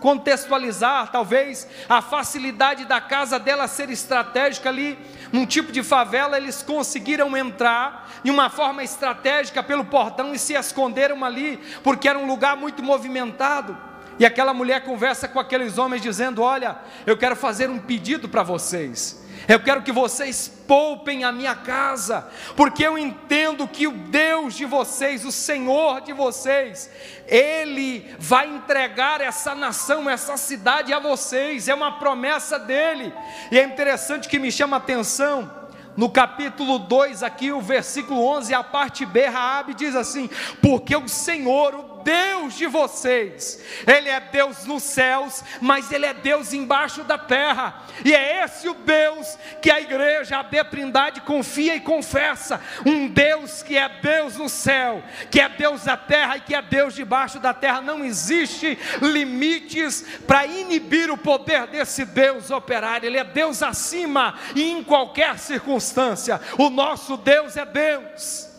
contextualizar, 0.00 1.10
talvez, 1.10 1.66
a 1.88 2.02
facilidade 2.02 2.84
da 2.84 3.00
casa 3.00 3.38
dela 3.38 3.66
ser 3.66 3.88
estratégica 3.90 4.68
ali, 4.68 4.98
num 5.32 5.46
tipo 5.46 5.72
de 5.72 5.82
favela, 5.82 6.36
eles 6.36 6.62
conseguiram 6.62 7.36
entrar 7.36 8.08
de 8.22 8.30
uma 8.30 8.50
forma 8.50 8.84
estratégica 8.84 9.62
pelo 9.62 9.84
portão 9.84 10.34
e 10.34 10.38
se 10.38 10.52
esconderam 10.54 11.24
ali, 11.24 11.58
porque 11.82 12.08
era 12.08 12.18
um 12.18 12.26
lugar 12.26 12.56
muito 12.56 12.82
movimentado. 12.82 13.76
E 14.18 14.24
aquela 14.24 14.54
mulher 14.54 14.84
conversa 14.84 15.26
com 15.26 15.40
aqueles 15.40 15.76
homens 15.76 16.02
dizendo: 16.02 16.42
Olha, 16.42 16.78
eu 17.04 17.16
quero 17.16 17.34
fazer 17.34 17.68
um 17.68 17.78
pedido 17.78 18.28
para 18.28 18.42
vocês. 18.42 19.23
Eu 19.46 19.60
quero 19.60 19.82
que 19.82 19.92
vocês 19.92 20.48
poupem 20.66 21.24
a 21.24 21.32
minha 21.32 21.54
casa, 21.54 22.26
porque 22.56 22.82
eu 22.82 22.96
entendo 22.96 23.68
que 23.68 23.86
o 23.86 23.92
Deus 23.92 24.54
de 24.54 24.64
vocês, 24.64 25.24
o 25.24 25.32
Senhor 25.32 26.00
de 26.00 26.12
vocês, 26.12 26.90
Ele 27.26 28.14
vai 28.18 28.48
entregar 28.48 29.20
essa 29.20 29.54
nação, 29.54 30.08
essa 30.08 30.36
cidade 30.36 30.92
a 30.92 30.98
vocês, 30.98 31.68
é 31.68 31.74
uma 31.74 31.98
promessa 31.98 32.58
dEle, 32.58 33.12
e 33.50 33.58
é 33.58 33.64
interessante 33.64 34.28
que 34.28 34.38
me 34.38 34.50
chama 34.50 34.76
a 34.76 34.78
atenção, 34.78 35.64
no 35.96 36.10
capítulo 36.10 36.78
2, 36.78 37.22
aqui 37.22 37.52
o 37.52 37.60
versículo 37.60 38.26
11, 38.26 38.52
a 38.52 38.64
parte 38.64 39.06
B, 39.06 39.26
Raabe 39.26 39.74
diz 39.74 39.94
assim: 39.94 40.28
Porque 40.60 40.96
o 40.96 41.08
Senhor, 41.08 41.74
o 41.74 41.93
Deus 42.04 42.54
de 42.54 42.66
vocês, 42.66 43.60
Ele 43.86 44.08
é 44.08 44.20
Deus 44.20 44.66
nos 44.66 44.82
céus, 44.82 45.42
mas 45.60 45.90
Ele 45.90 46.04
é 46.04 46.12
Deus 46.12 46.52
embaixo 46.52 47.02
da 47.02 47.16
terra, 47.16 47.82
e 48.04 48.14
é 48.14 48.44
esse 48.44 48.68
o 48.68 48.74
Deus 48.74 49.38
que 49.62 49.70
a 49.70 49.80
igreja, 49.80 50.38
a 50.38 50.42
Betrindade, 50.42 51.22
confia 51.22 51.74
e 51.74 51.80
confessa: 51.80 52.60
um 52.84 53.08
Deus 53.08 53.62
que 53.62 53.76
é 53.76 53.88
Deus 53.88 54.36
no 54.36 54.48
céu, 54.48 55.02
que 55.30 55.40
é 55.40 55.48
Deus 55.48 55.84
da 55.84 55.96
terra 55.96 56.36
e 56.36 56.40
que 56.42 56.54
é 56.54 56.60
Deus 56.60 56.94
debaixo 56.94 57.38
da 57.38 57.54
terra. 57.54 57.80
Não 57.80 58.04
existe 58.04 58.78
limites 59.00 60.04
para 60.26 60.46
inibir 60.46 61.10
o 61.10 61.16
poder 61.16 61.66
desse 61.66 62.04
Deus 62.04 62.50
operar, 62.50 63.02
Ele 63.02 63.18
é 63.18 63.24
Deus 63.24 63.62
acima 63.62 64.38
e 64.54 64.70
em 64.70 64.84
qualquer 64.84 65.38
circunstância, 65.38 66.40
o 66.58 66.68
nosso 66.68 67.16
Deus 67.16 67.56
é 67.56 67.64
Deus. 67.64 68.53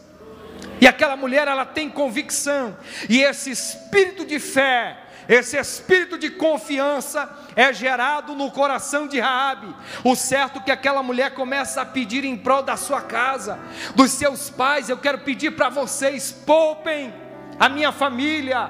E 0.79 0.87
aquela 0.87 1.15
mulher, 1.15 1.47
ela 1.47 1.65
tem 1.65 1.89
convicção, 1.89 2.77
e 3.09 3.21
esse 3.21 3.49
espírito 3.49 4.25
de 4.25 4.39
fé, 4.39 4.97
esse 5.27 5.57
espírito 5.57 6.17
de 6.17 6.29
confiança 6.29 7.29
é 7.55 7.73
gerado 7.73 8.35
no 8.35 8.51
coração 8.51 9.07
de 9.07 9.19
Raabe. 9.19 9.73
O 10.03 10.15
certo 10.15 10.59
é 10.59 10.61
que 10.61 10.71
aquela 10.71 11.01
mulher 11.01 11.31
começa 11.33 11.81
a 11.81 11.85
pedir 11.85 12.23
em 12.23 12.37
prol 12.37 12.61
da 12.61 12.77
sua 12.77 13.01
casa, 13.01 13.59
dos 13.95 14.11
seus 14.11 14.49
pais, 14.49 14.89
eu 14.89 14.97
quero 14.97 15.19
pedir 15.19 15.51
para 15.51 15.69
vocês, 15.69 16.31
poupem 16.31 17.13
a 17.59 17.69
minha 17.69 17.91
família, 17.91 18.69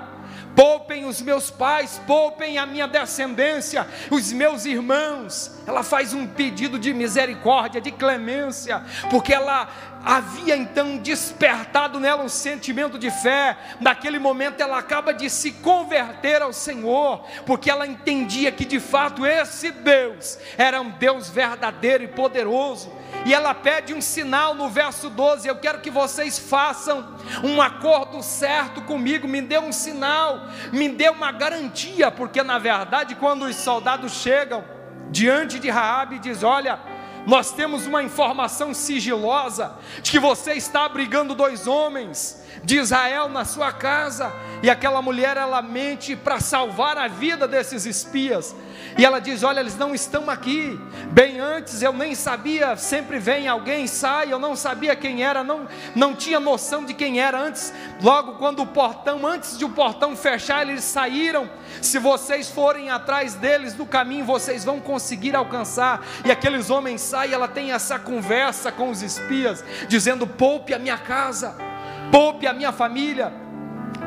poupem 0.56 1.06
os 1.06 1.22
meus 1.22 1.52
pais, 1.52 2.02
poupem 2.08 2.58
a 2.58 2.66
minha 2.66 2.88
descendência, 2.88 3.86
os 4.10 4.32
meus 4.32 4.66
irmãos. 4.66 5.52
Ela 5.68 5.84
faz 5.84 6.14
um 6.14 6.26
pedido 6.26 6.80
de 6.80 6.94
misericórdia, 6.94 7.82
de 7.82 7.92
clemência, 7.92 8.82
porque 9.10 9.34
ela 9.34 9.68
havia 10.06 10.56
então 10.56 10.98
despertado 10.98 12.00
nela 12.00 12.24
um 12.24 12.30
sentimento 12.30 13.00
de 13.00 13.10
fé. 13.10 13.58
Naquele 13.82 14.20
momento 14.20 14.62
ela 14.62 14.78
acaba 14.78 15.12
de 15.12 15.28
se 15.32 15.52
converter 15.52 16.44
ao 16.44 16.54
Senhor, 16.54 17.26
porque 17.44 17.72
ela 17.72 17.88
entendia 17.88 18.52
que 18.52 18.64
de 18.64 18.80
fato 18.80 19.26
esse 19.26 19.72
Deus 19.72 20.38
era 20.58 20.80
um 20.80 20.92
Deus 20.92 21.28
verdadeiro 21.28 22.04
e 22.04 22.08
poderoso. 22.08 22.94
E 23.26 23.34
ela 23.34 23.56
pede 23.56 23.94
um 23.96 24.02
sinal 24.02 24.54
no 24.54 24.70
verso 24.70 25.10
12: 25.10 25.48
Eu 25.48 25.56
quero 25.56 25.82
que 25.82 25.90
vocês 25.90 26.38
façam 26.38 27.16
um 27.44 27.60
acordo 27.60 28.22
certo 28.22 28.84
comigo, 28.84 29.28
me 29.28 29.42
dê 29.42 29.58
um 29.58 29.72
sinal, 29.72 30.48
me 30.72 30.88
dê 30.88 31.10
uma 31.10 31.32
garantia, 31.32 32.12
porque 32.12 32.44
na 32.44 32.60
verdade, 32.60 33.16
quando 33.16 33.46
os 33.46 33.56
soldados 33.56 34.14
chegam 34.14 34.64
diante 35.10 35.58
de 35.58 35.70
Raabe 35.70 36.18
e 36.18 36.20
diz: 36.20 36.44
Olha, 36.44 36.80
nós 37.26 37.52
temos 37.52 37.86
uma 37.86 38.04
informação 38.04 38.74
sigilosa 38.74 39.74
de 40.02 40.12
que 40.12 40.20
você 40.20 40.54
está 40.54 40.86
abrigando 40.86 41.34
dois 41.36 41.68
homens 41.68 42.44
de 42.64 42.78
Israel 42.78 43.30
na 43.30 43.46
sua 43.46 43.72
casa, 43.72 44.32
e 44.64 44.70
aquela 44.70 45.02
mulher 45.02 45.38
ela 45.38 45.62
mente 45.62 46.16
para 46.16 46.40
salvar 46.40 46.98
a 46.98 47.08
vida 47.08 47.48
desses 47.48 47.86
espias. 47.86 48.56
E 48.98 49.06
ela 49.06 49.20
diz: 49.20 49.44
Olha, 49.44 49.60
eles 49.60 49.78
não 49.78 49.94
estão 49.94 50.30
aqui. 50.30 50.80
Bem 51.12 51.40
antes 51.40 51.82
eu 51.82 51.94
nem 51.94 52.16
sabia, 52.16 52.76
sempre 52.76 53.20
vem 53.20 53.48
alguém, 53.48 53.88
sai, 53.88 54.32
eu 54.32 54.40
não 54.40 54.56
sabia 54.56 54.96
quem 54.96 55.24
era, 55.24 55.44
não, 55.44 55.68
não 55.96 56.16
tinha 56.16 56.40
noção 56.40 56.86
de 56.86 56.94
quem 56.94 57.20
era. 57.20 57.40
Antes, 57.40 57.74
logo 58.02 58.34
quando 58.34 58.62
o 58.62 58.68
portão, 58.68 59.26
antes 59.26 59.58
de 59.58 59.66
o 59.66 59.70
portão 59.70 60.16
fechar, 60.16 60.68
eles 60.68 60.84
saíram. 60.84 61.50
Se 61.82 62.00
vocês 62.00 62.50
forem 62.50 62.90
atrás 62.90 63.36
deles 63.36 63.76
no 63.76 63.86
caminho, 63.86 64.26
vocês 64.26 64.64
vão 64.64 64.80
conseguir 64.80 65.36
alcançar. 65.36 66.02
E 66.24 66.32
aqueles 66.32 66.70
homens 66.70 67.02
saem, 67.02 67.34
ela 67.34 67.48
tem 67.48 67.72
essa 67.72 68.00
conversa 68.00 68.72
com 68.72 68.90
os 68.90 69.02
espias, 69.02 69.64
dizendo: 69.88 70.26
Poupe 70.26 70.74
a 70.74 70.80
minha 70.80 70.98
casa 70.98 71.56
poupe 72.12 72.48
a 72.48 72.54
minha 72.54 72.72
família. 72.72 73.45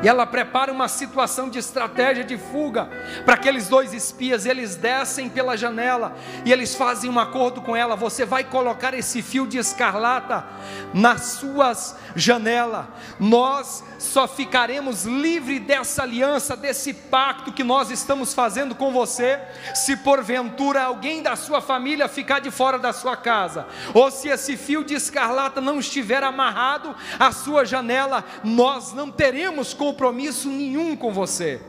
E 0.01 0.07
ela 0.07 0.25
prepara 0.25 0.71
uma 0.71 0.87
situação 0.87 1.49
de 1.49 1.59
estratégia 1.59 2.23
de 2.23 2.37
fuga 2.37 2.89
para 3.25 3.33
aqueles 3.33 3.67
dois 3.67 3.93
espias. 3.93 4.45
Eles 4.45 4.75
descem 4.75 5.27
pela 5.27 5.57
janela 5.57 6.15
e 6.45 6.51
eles 6.51 6.73
fazem 6.75 7.09
um 7.09 7.19
acordo 7.19 7.61
com 7.61 7.75
ela. 7.75 7.95
Você 7.95 8.25
vai 8.25 8.43
colocar 8.43 8.93
esse 8.93 9.21
fio 9.21 9.45
de 9.45 9.57
escarlata 9.57 10.45
nas 10.93 11.21
suas 11.39 11.97
janelas. 12.15 12.85
Nós 13.19 13.83
só 13.99 14.27
ficaremos 14.27 15.03
livres 15.03 15.59
dessa 15.59 16.03
aliança, 16.03 16.55
desse 16.55 16.93
pacto 16.93 17.51
que 17.51 17.63
nós 17.63 17.91
estamos 17.91 18.33
fazendo 18.33 18.73
com 18.73 18.91
você, 18.91 19.39
se 19.75 19.97
porventura 19.97 20.83
alguém 20.83 21.21
da 21.21 21.35
sua 21.35 21.61
família 21.61 22.07
ficar 22.07 22.39
de 22.39 22.49
fora 22.49 22.79
da 22.79 22.93
sua 22.93 23.17
casa, 23.17 23.67
ou 23.93 24.09
se 24.09 24.29
esse 24.29 24.55
fio 24.55 24.83
de 24.83 24.93
escarlata 24.93 25.59
não 25.59 25.79
estiver 25.79 26.23
amarrado 26.23 26.95
à 27.19 27.31
sua 27.31 27.65
janela, 27.65 28.23
nós 28.43 28.93
não 28.93 29.11
teremos 29.11 29.73
compromisso 29.89 30.49
nenhum 30.49 30.95
com 30.95 31.11
você. 31.11 31.59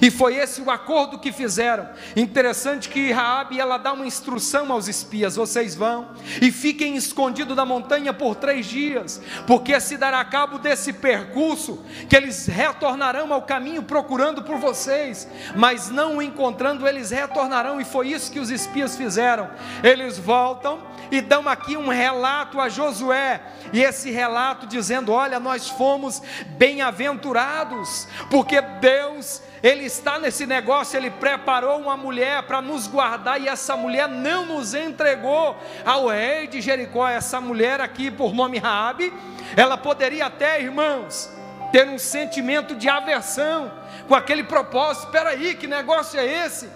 E 0.00 0.10
foi 0.10 0.36
esse 0.36 0.60
o 0.60 0.70
acordo 0.70 1.18
que 1.18 1.32
fizeram. 1.32 1.88
Interessante 2.16 2.88
que 2.88 3.12
Raabe 3.12 3.60
ela 3.60 3.78
dá 3.78 3.92
uma 3.92 4.06
instrução 4.06 4.72
aos 4.72 4.88
espias: 4.88 5.36
vocês 5.36 5.74
vão 5.74 6.10
e 6.40 6.50
fiquem 6.50 6.96
escondidos 6.96 7.56
na 7.56 7.64
montanha 7.64 8.12
por 8.12 8.34
três 8.34 8.66
dias, 8.66 9.20
porque 9.46 9.78
se 9.80 9.96
dará 9.96 10.24
cabo 10.24 10.58
desse 10.58 10.92
percurso 10.92 11.84
que 12.08 12.16
eles 12.16 12.46
retornarão 12.46 13.32
ao 13.32 13.42
caminho 13.42 13.82
procurando 13.82 14.42
por 14.42 14.58
vocês, 14.58 15.28
mas 15.56 15.90
não 15.90 16.16
o 16.16 16.22
encontrando 16.22 16.86
eles 16.86 17.10
retornarão. 17.10 17.80
E 17.80 17.84
foi 17.84 18.08
isso 18.08 18.30
que 18.30 18.40
os 18.40 18.50
espias 18.50 18.96
fizeram. 18.96 19.50
Eles 19.82 20.18
voltam 20.18 20.80
e 21.10 21.20
dão 21.20 21.48
aqui 21.48 21.76
um 21.76 21.88
relato 21.88 22.58
a 22.58 22.68
Josué, 22.68 23.42
e 23.72 23.82
esse 23.82 24.10
relato 24.10 24.66
dizendo: 24.66 25.12
olha, 25.12 25.38
nós 25.38 25.68
fomos 25.68 26.22
bem-aventurados, 26.56 28.08
porque 28.30 28.60
Deus 28.60 29.42
ele 29.62 29.84
está 29.84 30.18
nesse 30.18 30.44
negócio, 30.44 30.96
ele 30.96 31.10
preparou 31.10 31.78
uma 31.78 31.96
mulher 31.96 32.42
para 32.42 32.60
nos 32.60 32.88
guardar 32.88 33.40
e 33.40 33.48
essa 33.48 33.76
mulher 33.76 34.08
não 34.08 34.44
nos 34.44 34.74
entregou 34.74 35.56
ao 35.84 36.08
rei 36.08 36.48
de 36.48 36.60
Jericó. 36.60 37.08
Essa 37.08 37.40
mulher 37.40 37.80
aqui, 37.80 38.10
por 38.10 38.34
nome 38.34 38.58
Raabe, 38.58 39.12
ela 39.56 39.78
poderia 39.78 40.26
até, 40.26 40.60
irmãos, 40.60 41.30
ter 41.70 41.86
um 41.88 41.98
sentimento 41.98 42.74
de 42.74 42.88
aversão 42.88 43.70
com 44.08 44.16
aquele 44.16 44.42
propósito. 44.42 45.06
Espera 45.06 45.30
aí, 45.30 45.54
que 45.54 45.68
negócio 45.68 46.18
é 46.18 46.26
esse? 46.44 46.68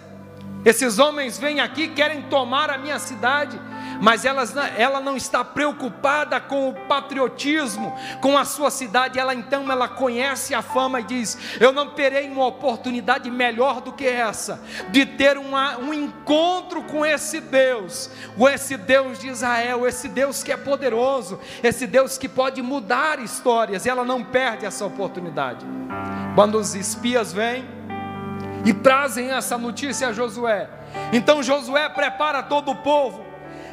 Esses 0.64 0.98
homens 0.98 1.38
vêm 1.38 1.60
aqui 1.60 1.88
querem 1.88 2.22
tomar 2.22 2.70
a 2.70 2.78
minha 2.78 2.98
cidade 2.98 3.60
mas 4.00 4.24
ela, 4.24 4.44
ela 4.76 5.00
não 5.00 5.16
está 5.16 5.44
preocupada 5.44 6.40
com 6.40 6.68
o 6.68 6.74
patriotismo, 6.86 7.94
com 8.20 8.36
a 8.36 8.44
sua 8.44 8.70
cidade, 8.70 9.18
ela 9.18 9.34
então 9.34 9.70
ela 9.70 9.88
conhece 9.88 10.54
a 10.54 10.62
fama 10.62 11.00
e 11.00 11.04
diz: 11.04 11.38
Eu 11.60 11.72
não 11.72 11.90
terei 11.90 12.28
uma 12.30 12.46
oportunidade 12.46 13.30
melhor 13.30 13.80
do 13.80 13.92
que 13.92 14.06
essa, 14.06 14.60
de 14.90 15.04
ter 15.04 15.38
uma, 15.38 15.78
um 15.78 15.92
encontro 15.92 16.82
com 16.82 17.04
esse 17.04 17.40
Deus, 17.40 18.10
com 18.36 18.48
esse 18.48 18.76
Deus 18.76 19.18
de 19.18 19.28
Israel, 19.28 19.86
esse 19.86 20.08
Deus 20.08 20.42
que 20.42 20.52
é 20.52 20.56
poderoso, 20.56 21.38
esse 21.62 21.86
Deus 21.86 22.18
que 22.18 22.28
pode 22.28 22.62
mudar 22.62 23.18
histórias, 23.18 23.86
e 23.86 23.88
ela 23.88 24.04
não 24.04 24.22
perde 24.22 24.66
essa 24.66 24.84
oportunidade. 24.84 25.64
Quando 26.34 26.58
os 26.58 26.74
espias 26.74 27.32
vêm, 27.32 27.76
e 28.66 28.72
trazem 28.72 29.30
essa 29.30 29.56
notícia 29.56 30.08
a 30.08 30.12
Josué. 30.12 30.68
Então 31.12 31.40
Josué 31.40 31.88
prepara 31.88 32.42
todo 32.42 32.72
o 32.72 32.76
povo, 32.76 33.24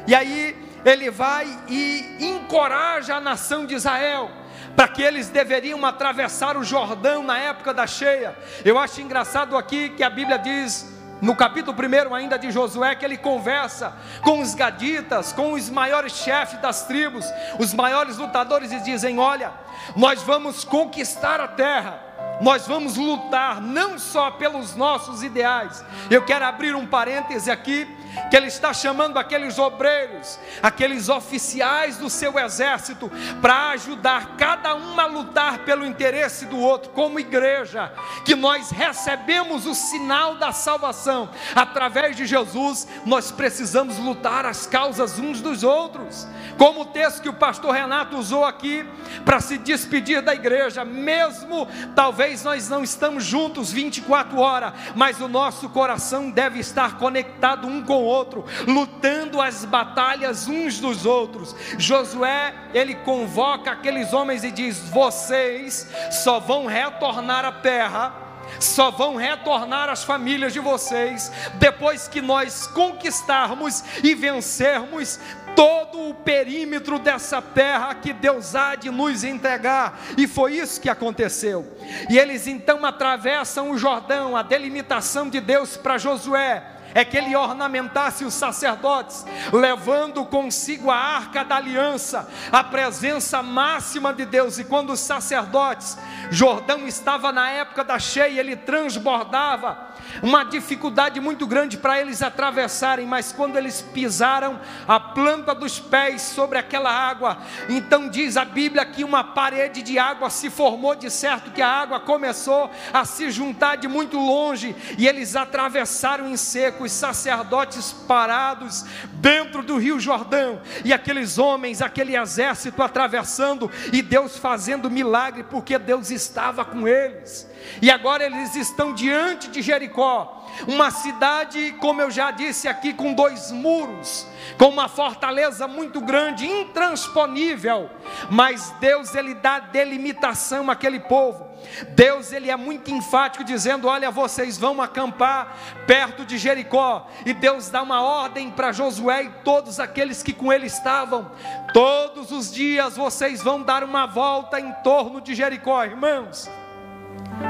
e 0.06 0.14
aí 0.14 0.56
ele 0.84 1.10
vai 1.10 1.46
e 1.68 2.18
encoraja 2.20 3.16
a 3.16 3.20
nação 3.20 3.64
de 3.64 3.74
Israel 3.74 4.30
para 4.76 4.88
que 4.88 5.02
eles 5.02 5.28
deveriam 5.28 5.84
atravessar 5.86 6.56
o 6.56 6.64
Jordão 6.64 7.22
na 7.22 7.38
época 7.38 7.72
da 7.72 7.86
cheia. 7.86 8.36
Eu 8.64 8.78
acho 8.78 9.00
engraçado 9.00 9.56
aqui 9.56 9.90
que 9.90 10.02
a 10.02 10.10
Bíblia 10.10 10.38
diz 10.38 10.92
no 11.20 11.34
capítulo 11.34 11.76
1 11.76 12.14
ainda 12.14 12.38
de 12.38 12.50
Josué, 12.50 12.94
que 12.94 13.04
ele 13.04 13.16
conversa 13.16 13.94
com 14.20 14.40
os 14.40 14.54
gaditas, 14.54 15.32
com 15.32 15.52
os 15.52 15.70
maiores 15.70 16.12
chefes 16.12 16.60
das 16.60 16.86
tribos, 16.86 17.24
os 17.58 17.72
maiores 17.72 18.18
lutadores, 18.18 18.72
e 18.72 18.80
dizem: 18.80 19.18
Olha, 19.18 19.52
nós 19.96 20.22
vamos 20.22 20.64
conquistar 20.64 21.40
a 21.40 21.48
terra, 21.48 21.98
nós 22.40 22.66
vamos 22.66 22.96
lutar 22.96 23.60
não 23.60 23.98
só 23.98 24.32
pelos 24.32 24.74
nossos 24.74 25.22
ideais. 25.22 25.84
Eu 26.10 26.24
quero 26.24 26.44
abrir 26.44 26.74
um 26.74 26.86
parêntese 26.86 27.50
aqui 27.50 27.88
que 28.30 28.36
Ele 28.36 28.46
está 28.46 28.72
chamando 28.72 29.18
aqueles 29.18 29.58
obreiros, 29.58 30.38
aqueles 30.62 31.08
oficiais 31.08 31.96
do 31.96 32.10
seu 32.10 32.38
exército, 32.38 33.10
para 33.40 33.70
ajudar 33.70 34.36
cada 34.36 34.74
um 34.74 34.98
a 34.98 35.06
lutar 35.06 35.60
pelo 35.60 35.86
interesse 35.86 36.46
do 36.46 36.58
outro, 36.58 36.90
como 36.90 37.20
igreja, 37.20 37.92
que 38.24 38.34
nós 38.34 38.70
recebemos 38.70 39.66
o 39.66 39.74
sinal 39.74 40.36
da 40.36 40.52
salvação. 40.52 41.30
Através 41.54 42.16
de 42.16 42.26
Jesus, 42.26 42.86
nós 43.04 43.30
precisamos 43.30 43.98
lutar 43.98 44.46
as 44.46 44.66
causas 44.66 45.18
uns 45.18 45.40
dos 45.40 45.62
outros, 45.62 46.26
como 46.58 46.82
o 46.82 46.86
texto 46.86 47.22
que 47.22 47.28
o 47.28 47.34
pastor 47.34 47.72
Renato 47.72 48.16
usou 48.16 48.44
aqui 48.44 48.84
para 49.24 49.40
se 49.40 49.58
despedir 49.58 50.22
da 50.22 50.34
igreja, 50.34 50.84
mesmo 50.84 51.68
talvez 51.94 52.42
nós 52.44 52.68
não 52.68 52.82
estamos 52.82 53.24
juntos 53.24 53.72
24 53.72 54.38
horas, 54.38 54.72
mas 54.94 55.20
o 55.20 55.28
nosso 55.28 55.68
coração 55.68 56.30
deve 56.30 56.60
estar 56.60 56.98
conectado 56.98 57.66
um 57.66 57.82
com 57.82 58.02
o 58.02 58.04
outro, 58.04 58.44
lutando 58.66 59.40
as 59.40 59.64
batalhas 59.64 60.48
uns 60.48 60.78
dos 60.78 61.06
outros. 61.06 61.54
Josué, 61.78 62.54
ele 62.72 62.94
convoca 62.96 63.70
aqueles 63.70 64.12
homens 64.12 64.44
e 64.44 64.50
diz: 64.50 64.78
Vocês 64.90 65.90
só 66.10 66.40
vão 66.40 66.66
retornar 66.66 67.44
à 67.44 67.52
terra 67.52 68.24
só 68.60 68.90
vão 68.90 69.16
retornar 69.16 69.88
as 69.88 70.04
famílias 70.04 70.52
de 70.52 70.60
vocês 70.60 71.30
depois 71.54 72.08
que 72.08 72.20
nós 72.20 72.66
conquistarmos 72.66 73.82
e 74.02 74.14
vencermos 74.14 75.18
todo 75.54 76.10
o 76.10 76.14
perímetro 76.14 76.98
dessa 76.98 77.40
terra 77.40 77.94
que 77.94 78.12
Deus 78.12 78.54
há 78.54 78.74
de 78.74 78.90
nos 78.90 79.24
entregar, 79.24 80.00
e 80.16 80.26
foi 80.26 80.54
isso 80.54 80.80
que 80.80 80.88
aconteceu. 80.88 81.66
E 82.10 82.18
eles 82.18 82.46
então 82.46 82.84
atravessam 82.84 83.70
o 83.70 83.78
Jordão, 83.78 84.36
a 84.36 84.42
delimitação 84.42 85.28
de 85.28 85.40
Deus 85.40 85.76
para 85.76 85.98
Josué 85.98 86.73
é 86.94 87.04
que 87.04 87.16
ele 87.16 87.34
ornamentasse 87.34 88.24
os 88.24 88.32
sacerdotes, 88.32 89.26
levando 89.52 90.24
consigo 90.24 90.90
a 90.90 90.96
arca 90.96 91.44
da 91.44 91.56
aliança, 91.56 92.28
a 92.52 92.62
presença 92.62 93.42
máxima 93.42 94.14
de 94.14 94.24
Deus. 94.24 94.58
E 94.58 94.64
quando 94.64 94.92
os 94.92 95.00
sacerdotes, 95.00 95.98
Jordão 96.30 96.86
estava 96.86 97.32
na 97.32 97.50
época 97.50 97.82
da 97.82 97.98
cheia, 97.98 98.40
ele 98.40 98.56
transbordava, 98.56 99.92
uma 100.22 100.44
dificuldade 100.44 101.20
muito 101.20 101.46
grande 101.46 101.76
para 101.76 102.00
eles 102.00 102.22
atravessarem, 102.22 103.06
mas 103.06 103.32
quando 103.32 103.56
eles 103.56 103.82
pisaram 103.82 104.60
a 104.86 105.00
planta 105.00 105.54
dos 105.54 105.80
pés 105.80 106.22
sobre 106.22 106.58
aquela 106.58 106.90
água, 106.90 107.38
então 107.68 108.08
diz 108.08 108.36
a 108.36 108.44
Bíblia 108.44 108.84
que 108.84 109.02
uma 109.02 109.24
parede 109.24 109.82
de 109.82 109.98
água 109.98 110.30
se 110.30 110.50
formou, 110.50 110.94
de 110.94 111.10
certo 111.10 111.50
que 111.50 111.62
a 111.62 111.68
água 111.68 111.98
começou 111.98 112.70
a 112.92 113.04
se 113.04 113.30
juntar 113.30 113.76
de 113.76 113.88
muito 113.88 114.18
longe, 114.18 114.76
e 114.96 115.08
eles 115.08 115.34
atravessaram 115.34 116.28
em 116.28 116.36
seco, 116.36 116.83
os 116.84 116.92
sacerdotes 116.92 117.92
parados 118.06 118.84
dentro 119.14 119.62
do 119.62 119.76
rio 119.76 119.98
Jordão, 119.98 120.60
e 120.84 120.92
aqueles 120.92 121.38
homens, 121.38 121.82
aquele 121.82 122.16
exército 122.16 122.82
atravessando, 122.82 123.70
e 123.92 124.02
Deus 124.02 124.36
fazendo 124.36 124.90
milagre, 124.90 125.44
porque 125.44 125.78
Deus 125.78 126.10
estava 126.10 126.64
com 126.64 126.86
eles. 126.86 127.48
E 127.80 127.90
agora 127.90 128.24
eles 128.24 128.54
estão 128.54 128.92
diante 128.92 129.48
de 129.48 129.62
Jericó, 129.62 130.43
uma 130.66 130.90
cidade, 130.90 131.72
como 131.80 132.00
eu 132.00 132.10
já 132.10 132.30
disse 132.30 132.68
aqui, 132.68 132.92
com 132.92 133.12
dois 133.12 133.50
muros, 133.50 134.26
com 134.58 134.68
uma 134.68 134.88
fortaleza 134.88 135.66
muito 135.66 136.00
grande, 136.00 136.46
intransponível. 136.46 137.90
Mas 138.30 138.70
Deus 138.80 139.14
ele 139.14 139.34
dá 139.34 139.58
delimitação 139.58 140.70
àquele 140.70 141.00
povo. 141.00 141.52
Deus 141.90 142.32
ele 142.32 142.50
é 142.50 142.56
muito 142.56 142.90
enfático 142.90 143.42
dizendo: 143.42 143.88
"Olha, 143.88 144.10
vocês 144.10 144.58
vão 144.58 144.80
acampar 144.80 145.56
perto 145.86 146.24
de 146.24 146.38
Jericó". 146.38 147.08
E 147.24 147.32
Deus 147.32 147.70
dá 147.70 147.82
uma 147.82 148.02
ordem 148.02 148.50
para 148.50 148.72
Josué 148.72 149.24
e 149.24 149.30
todos 149.42 149.80
aqueles 149.80 150.22
que 150.22 150.32
com 150.32 150.52
ele 150.52 150.66
estavam. 150.66 151.30
Todos 151.72 152.30
os 152.30 152.52
dias 152.52 152.96
vocês 152.96 153.42
vão 153.42 153.62
dar 153.62 153.82
uma 153.82 154.06
volta 154.06 154.60
em 154.60 154.72
torno 154.82 155.20
de 155.20 155.34
Jericó, 155.34 155.84
irmãos. 155.84 156.50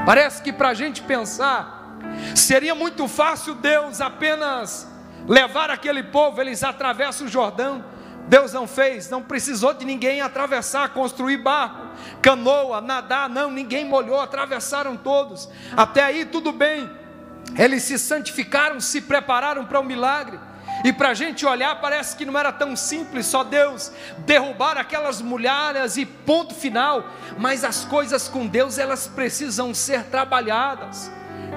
Parece 0.05 0.41
que 0.41 0.53
para 0.53 0.69
a 0.69 0.73
gente 0.73 1.01
pensar, 1.01 1.74
seria 2.35 2.75
muito 2.75 3.07
fácil 3.07 3.55
Deus 3.55 4.01
apenas 4.01 4.87
levar 5.27 5.69
aquele 5.69 6.03
povo, 6.03 6.41
eles 6.41 6.63
atravessam 6.63 7.27
o 7.27 7.29
Jordão. 7.29 7.83
Deus 8.27 8.53
não 8.53 8.67
fez, 8.67 9.09
não 9.09 9.21
precisou 9.21 9.73
de 9.73 9.85
ninguém 9.85 10.19
atravessar, 10.21 10.89
construir 10.89 11.37
barco, 11.37 11.87
canoa, 12.21 12.81
nadar, 12.81 13.29
não, 13.29 13.51
ninguém 13.51 13.85
molhou, 13.85 14.19
atravessaram 14.19 14.97
todos. 14.97 15.47
Até 15.77 16.03
aí 16.03 16.25
tudo 16.25 16.51
bem, 16.51 16.89
eles 17.55 17.83
se 17.83 17.99
santificaram, 17.99 18.79
se 18.79 19.01
prepararam 19.01 19.65
para 19.65 19.79
o 19.79 19.83
milagre. 19.83 20.39
E 20.83 20.91
para 20.91 21.09
a 21.09 21.13
gente 21.13 21.45
olhar, 21.45 21.79
parece 21.79 22.15
que 22.15 22.25
não 22.25 22.37
era 22.37 22.51
tão 22.51 22.75
simples, 22.75 23.27
só 23.27 23.43
Deus 23.43 23.91
derrubar 24.19 24.77
aquelas 24.77 25.21
muralhas 25.21 25.95
e 25.95 26.05
ponto 26.05 26.53
final. 26.53 27.07
Mas 27.37 27.63
as 27.63 27.85
coisas 27.85 28.27
com 28.27 28.45
Deus, 28.45 28.77
elas 28.77 29.07
precisam 29.07 29.73
ser 29.73 30.03
trabalhadas. 30.05 31.11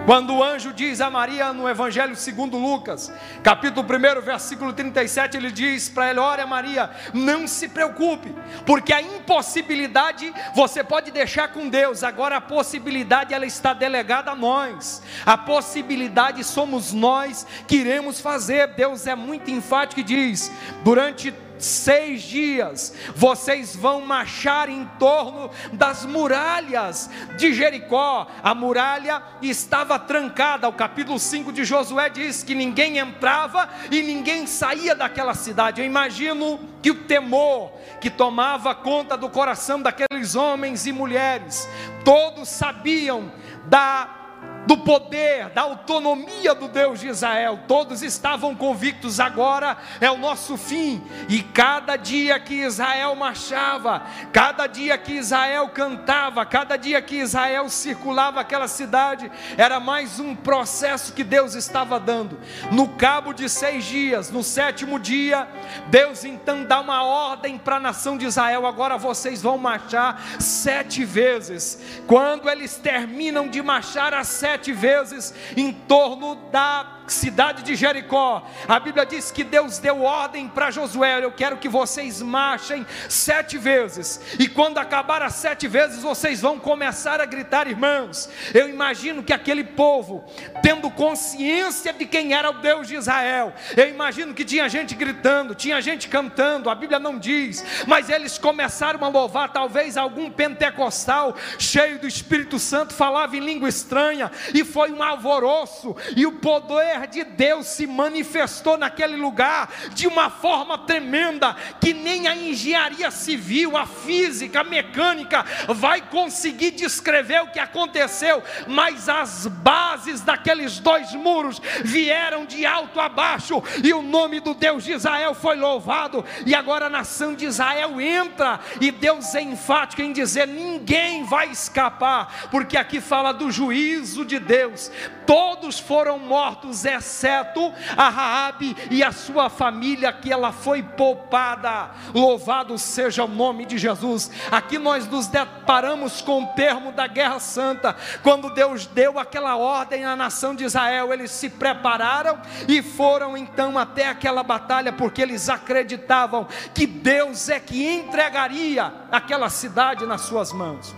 Quando 0.08 0.34
o 0.34 0.42
anjo 0.42 0.72
diz 0.72 1.02
a 1.02 1.10
Maria 1.10 1.52
no 1.52 1.68
Evangelho 1.68 2.16
segundo 2.16 2.56
Lucas, 2.56 3.12
capítulo 3.42 3.86
1, 3.86 4.22
versículo 4.22 4.72
37, 4.72 5.36
ele 5.36 5.50
diz 5.50 5.88
para 5.88 6.06
ela: 6.06 6.22
Olha, 6.22 6.46
Maria, 6.46 6.90
não 7.12 7.46
se 7.46 7.68
preocupe, 7.68 8.34
porque 8.64 8.92
a 8.92 9.02
impossibilidade 9.02 10.32
você 10.54 10.82
pode 10.82 11.10
deixar 11.10 11.48
com 11.48 11.68
Deus, 11.68 12.02
agora 12.02 12.36
a 12.36 12.40
possibilidade 12.40 13.34
ela 13.34 13.44
está 13.44 13.74
delegada 13.74 14.30
a 14.30 14.34
nós. 14.34 15.02
A 15.26 15.36
possibilidade 15.36 16.42
somos 16.42 16.92
nós 16.92 17.46
que 17.66 17.76
iremos 17.76 18.18
fazer. 18.18 18.68
Deus 18.68 19.06
é 19.06 19.14
muito 19.14 19.50
enfático 19.50 20.00
e 20.00 20.04
diz: 20.04 20.50
durante 20.82 21.34
seis 21.58 22.22
dias 22.22 22.94
vocês 23.14 23.74
vão 23.74 24.00
marchar 24.00 24.68
em 24.68 24.84
torno 24.98 25.50
das 25.72 26.04
muralhas 26.04 27.10
de 27.36 27.52
Jericó. 27.52 28.26
A 28.42 28.54
muralha 28.54 29.22
estava 29.42 29.98
trancada. 29.98 30.68
O 30.68 30.72
capítulo 30.72 31.18
5 31.18 31.52
de 31.52 31.64
Josué 31.64 32.08
diz 32.08 32.42
que 32.42 32.54
ninguém 32.54 32.98
entrava 32.98 33.68
e 33.90 34.02
ninguém 34.02 34.46
saía 34.46 34.94
daquela 34.94 35.34
cidade. 35.34 35.80
Eu 35.80 35.86
imagino 35.86 36.60
que 36.82 36.90
o 36.90 37.04
temor 37.04 37.72
que 38.00 38.10
tomava 38.10 38.74
conta 38.74 39.16
do 39.16 39.28
coração 39.28 39.80
daqueles 39.80 40.34
homens 40.34 40.86
e 40.86 40.92
mulheres, 40.92 41.68
todos 42.04 42.48
sabiam 42.48 43.30
da 43.66 44.17
do 44.66 44.76
poder, 44.76 45.48
da 45.50 45.62
autonomia 45.62 46.54
do 46.54 46.68
Deus 46.68 47.00
de 47.00 47.08
Israel. 47.08 47.60
Todos 47.66 48.02
estavam 48.02 48.54
convictos, 48.54 49.18
agora 49.18 49.78
é 49.98 50.10
o 50.10 50.18
nosso 50.18 50.58
fim. 50.58 51.02
E 51.26 51.42
cada 51.42 51.96
dia 51.96 52.38
que 52.38 52.54
Israel 52.54 53.14
marchava, 53.14 54.02
cada 54.30 54.66
dia 54.66 54.98
que 54.98 55.14
Israel 55.14 55.68
cantava, 55.70 56.44
cada 56.44 56.76
dia 56.76 57.00
que 57.00 57.16
Israel 57.16 57.68
circulava 57.70 58.40
aquela 58.40 58.68
cidade, 58.68 59.30
era 59.56 59.80
mais 59.80 60.20
um 60.20 60.34
processo 60.34 61.14
que 61.14 61.24
Deus 61.24 61.54
estava 61.54 61.98
dando. 61.98 62.38
No 62.70 62.88
cabo 62.90 63.32
de 63.32 63.48
seis 63.48 63.86
dias, 63.86 64.30
no 64.30 64.42
sétimo 64.42 64.98
dia, 64.98 65.48
Deus 65.86 66.24
então 66.24 66.64
dá 66.64 66.80
uma 66.80 67.02
ordem 67.04 67.56
para 67.56 67.76
a 67.76 67.80
nação 67.80 68.18
de 68.18 68.26
Israel: 68.26 68.66
agora 68.66 68.98
vocês 68.98 69.40
vão 69.40 69.56
marchar 69.56 70.20
sete 70.38 71.06
vezes. 71.06 72.02
Quando 72.06 72.50
eles 72.50 72.76
terminam 72.76 73.48
de 73.48 73.62
marchar 73.62 74.12
sete 74.24 74.47
sete 74.48 74.72
vezes 74.72 75.34
em 75.56 75.72
torno 75.72 76.34
da 76.50 76.97
cidade 77.12 77.62
de 77.62 77.74
Jericó. 77.74 78.46
A 78.66 78.78
Bíblia 78.80 79.06
diz 79.06 79.30
que 79.30 79.44
Deus 79.44 79.78
deu 79.78 80.02
ordem 80.02 80.48
para 80.48 80.70
Josué: 80.70 81.22
Eu 81.22 81.32
quero 81.32 81.58
que 81.58 81.68
vocês 81.68 82.20
marchem 82.20 82.86
sete 83.08 83.58
vezes, 83.58 84.20
e 84.38 84.48
quando 84.48 84.78
acabar 84.78 85.22
as 85.22 85.34
sete 85.34 85.66
vezes, 85.68 86.02
vocês 86.02 86.40
vão 86.40 86.58
começar 86.58 87.20
a 87.20 87.26
gritar, 87.26 87.66
irmãos. 87.66 88.28
Eu 88.52 88.68
imagino 88.68 89.22
que 89.22 89.32
aquele 89.32 89.64
povo, 89.64 90.24
tendo 90.62 90.90
consciência 90.90 91.92
de 91.92 92.06
quem 92.06 92.34
era 92.34 92.50
o 92.50 92.60
Deus 92.60 92.88
de 92.88 92.96
Israel, 92.96 93.52
eu 93.76 93.88
imagino 93.88 94.34
que 94.34 94.44
tinha 94.44 94.68
gente 94.68 94.94
gritando, 94.94 95.54
tinha 95.54 95.80
gente 95.80 96.08
cantando, 96.08 96.70
a 96.70 96.74
Bíblia 96.74 96.98
não 96.98 97.18
diz, 97.18 97.64
mas 97.86 98.08
eles 98.08 98.38
começaram 98.38 99.04
a 99.04 99.08
louvar. 99.08 99.52
Talvez 99.52 99.96
algum 99.96 100.30
pentecostal 100.30 101.36
cheio 101.58 101.98
do 101.98 102.06
Espírito 102.06 102.58
Santo 102.58 102.94
falava 102.94 103.36
em 103.36 103.40
língua 103.40 103.68
estranha, 103.68 104.30
e 104.52 104.64
foi 104.64 104.92
um 104.92 105.02
alvoroço, 105.02 105.96
e 106.16 106.26
o 106.26 106.32
poder 106.32 106.97
poder 106.98 107.08
de 107.08 107.24
Deus 107.24 107.66
se 107.66 107.86
manifestou 107.86 108.76
naquele 108.76 109.16
lugar 109.16 109.70
de 109.92 110.06
uma 110.06 110.30
forma 110.30 110.78
tremenda 110.78 111.54
que 111.80 111.92
nem 111.92 112.26
a 112.26 112.34
engenharia 112.34 113.10
civil, 113.10 113.76
a 113.76 113.86
física, 113.86 114.60
a 114.60 114.64
mecânica 114.64 115.44
vai 115.68 116.00
conseguir 116.00 116.72
descrever 116.72 117.42
o 117.42 117.50
que 117.50 117.58
aconteceu, 117.58 118.42
mas 118.66 119.08
as 119.08 119.46
bases 119.46 120.20
daqueles 120.20 120.78
dois 120.78 121.12
muros 121.14 121.60
vieram 121.84 122.44
de 122.44 122.64
alto 122.66 123.00
a 123.00 123.08
baixo 123.08 123.62
e 123.82 123.92
o 123.92 124.02
nome 124.02 124.40
do 124.40 124.54
Deus 124.54 124.84
de 124.84 124.92
Israel 124.92 125.34
foi 125.34 125.56
louvado. 125.56 126.24
E 126.46 126.54
agora 126.54 126.86
a 126.86 126.90
nação 126.90 127.34
de 127.34 127.46
Israel 127.46 128.00
entra 128.00 128.60
e 128.80 128.90
Deus 128.90 129.34
é 129.34 129.42
enfático 129.42 130.02
em 130.02 130.12
dizer: 130.12 130.46
ninguém 130.46 131.24
vai 131.24 131.50
escapar, 131.50 132.48
porque 132.50 132.76
aqui 132.76 133.00
fala 133.00 133.32
do 133.32 133.50
juízo 133.50 134.24
de 134.24 134.38
Deus. 134.38 134.90
Todos 135.26 135.78
foram 135.78 136.18
mortos 136.18 136.84
exceto 136.88 137.72
a 137.96 138.08
Raabe 138.08 138.76
e 138.90 139.02
a 139.02 139.12
sua 139.12 139.48
família, 139.48 140.12
que 140.12 140.32
ela 140.32 140.52
foi 140.52 140.82
poupada. 140.82 141.90
Louvado 142.14 142.76
seja 142.78 143.24
o 143.24 143.28
nome 143.28 143.64
de 143.64 143.78
Jesus. 143.78 144.30
Aqui 144.50 144.78
nós 144.78 145.06
nos 145.06 145.26
deparamos 145.26 146.20
com 146.20 146.42
o 146.42 146.46
termo 146.48 146.92
da 146.92 147.06
guerra 147.06 147.38
santa, 147.38 147.96
quando 148.22 148.52
Deus 148.52 148.86
deu 148.86 149.18
aquela 149.18 149.56
ordem 149.56 150.04
à 150.04 150.16
nação 150.16 150.54
de 150.54 150.64
Israel, 150.64 151.12
eles 151.12 151.30
se 151.30 151.48
prepararam 151.48 152.40
e 152.66 152.82
foram 152.82 153.36
então 153.36 153.78
até 153.78 154.08
aquela 154.08 154.42
batalha, 154.42 154.92
porque 154.92 155.22
eles 155.22 155.48
acreditavam 155.48 156.46
que 156.74 156.86
Deus 156.86 157.48
é 157.48 157.60
que 157.60 157.86
entregaria 157.86 158.92
aquela 159.10 159.48
cidade 159.50 160.06
nas 160.06 160.22
suas 160.22 160.52
mãos. 160.52 160.94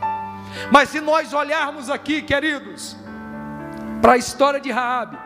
Mas 0.70 0.88
se 0.88 1.00
nós 1.00 1.32
olharmos 1.32 1.90
aqui, 1.90 2.22
queridos, 2.22 2.96
para 4.00 4.14
a 4.14 4.16
história 4.16 4.60
de 4.60 4.70
Raabe, 4.70 5.18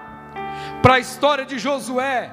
para 0.84 0.96
a 0.96 0.98
história 0.98 1.46
de 1.46 1.58
Josué. 1.58 2.30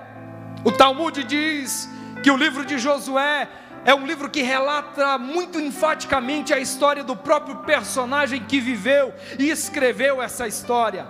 O 0.66 0.74
Talmud 0.74 1.24
diz 1.24 1.90
que 2.22 2.30
o 2.30 2.36
livro 2.36 2.66
de 2.66 2.78
Josué 2.78 3.48
é 3.86 3.96
um 3.96 4.06
livro 4.06 4.30
que 4.30 4.42
relata 4.42 5.18
muito 5.18 5.58
enfaticamente 5.58 6.54
a 6.54 6.60
história 6.60 7.02
do 7.02 7.16
próprio 7.16 7.60
personagem 7.60 8.44
que 8.44 8.60
viveu 8.60 9.14
e 9.40 9.50
escreveu 9.50 10.22
essa 10.22 10.50
história. 10.50 11.08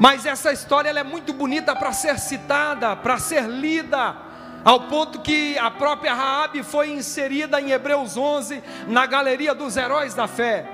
Mas 0.00 0.26
essa 0.26 0.52
história 0.52 0.90
é 0.90 1.04
muito 1.04 1.32
bonita 1.32 1.76
para 1.76 1.92
ser 1.92 2.18
citada, 2.18 2.96
para 2.96 3.18
ser 3.18 3.44
lida, 3.44 4.16
ao 4.64 4.80
ponto 4.88 5.20
que 5.20 5.56
a 5.58 5.70
própria 5.70 6.12
Raabe 6.12 6.64
foi 6.64 6.90
inserida 6.90 7.60
em 7.60 7.70
Hebreus 7.70 8.16
11 8.16 8.64
na 8.88 9.06
galeria 9.06 9.54
dos 9.54 9.76
heróis 9.76 10.12
da 10.12 10.26
fé. 10.26 10.68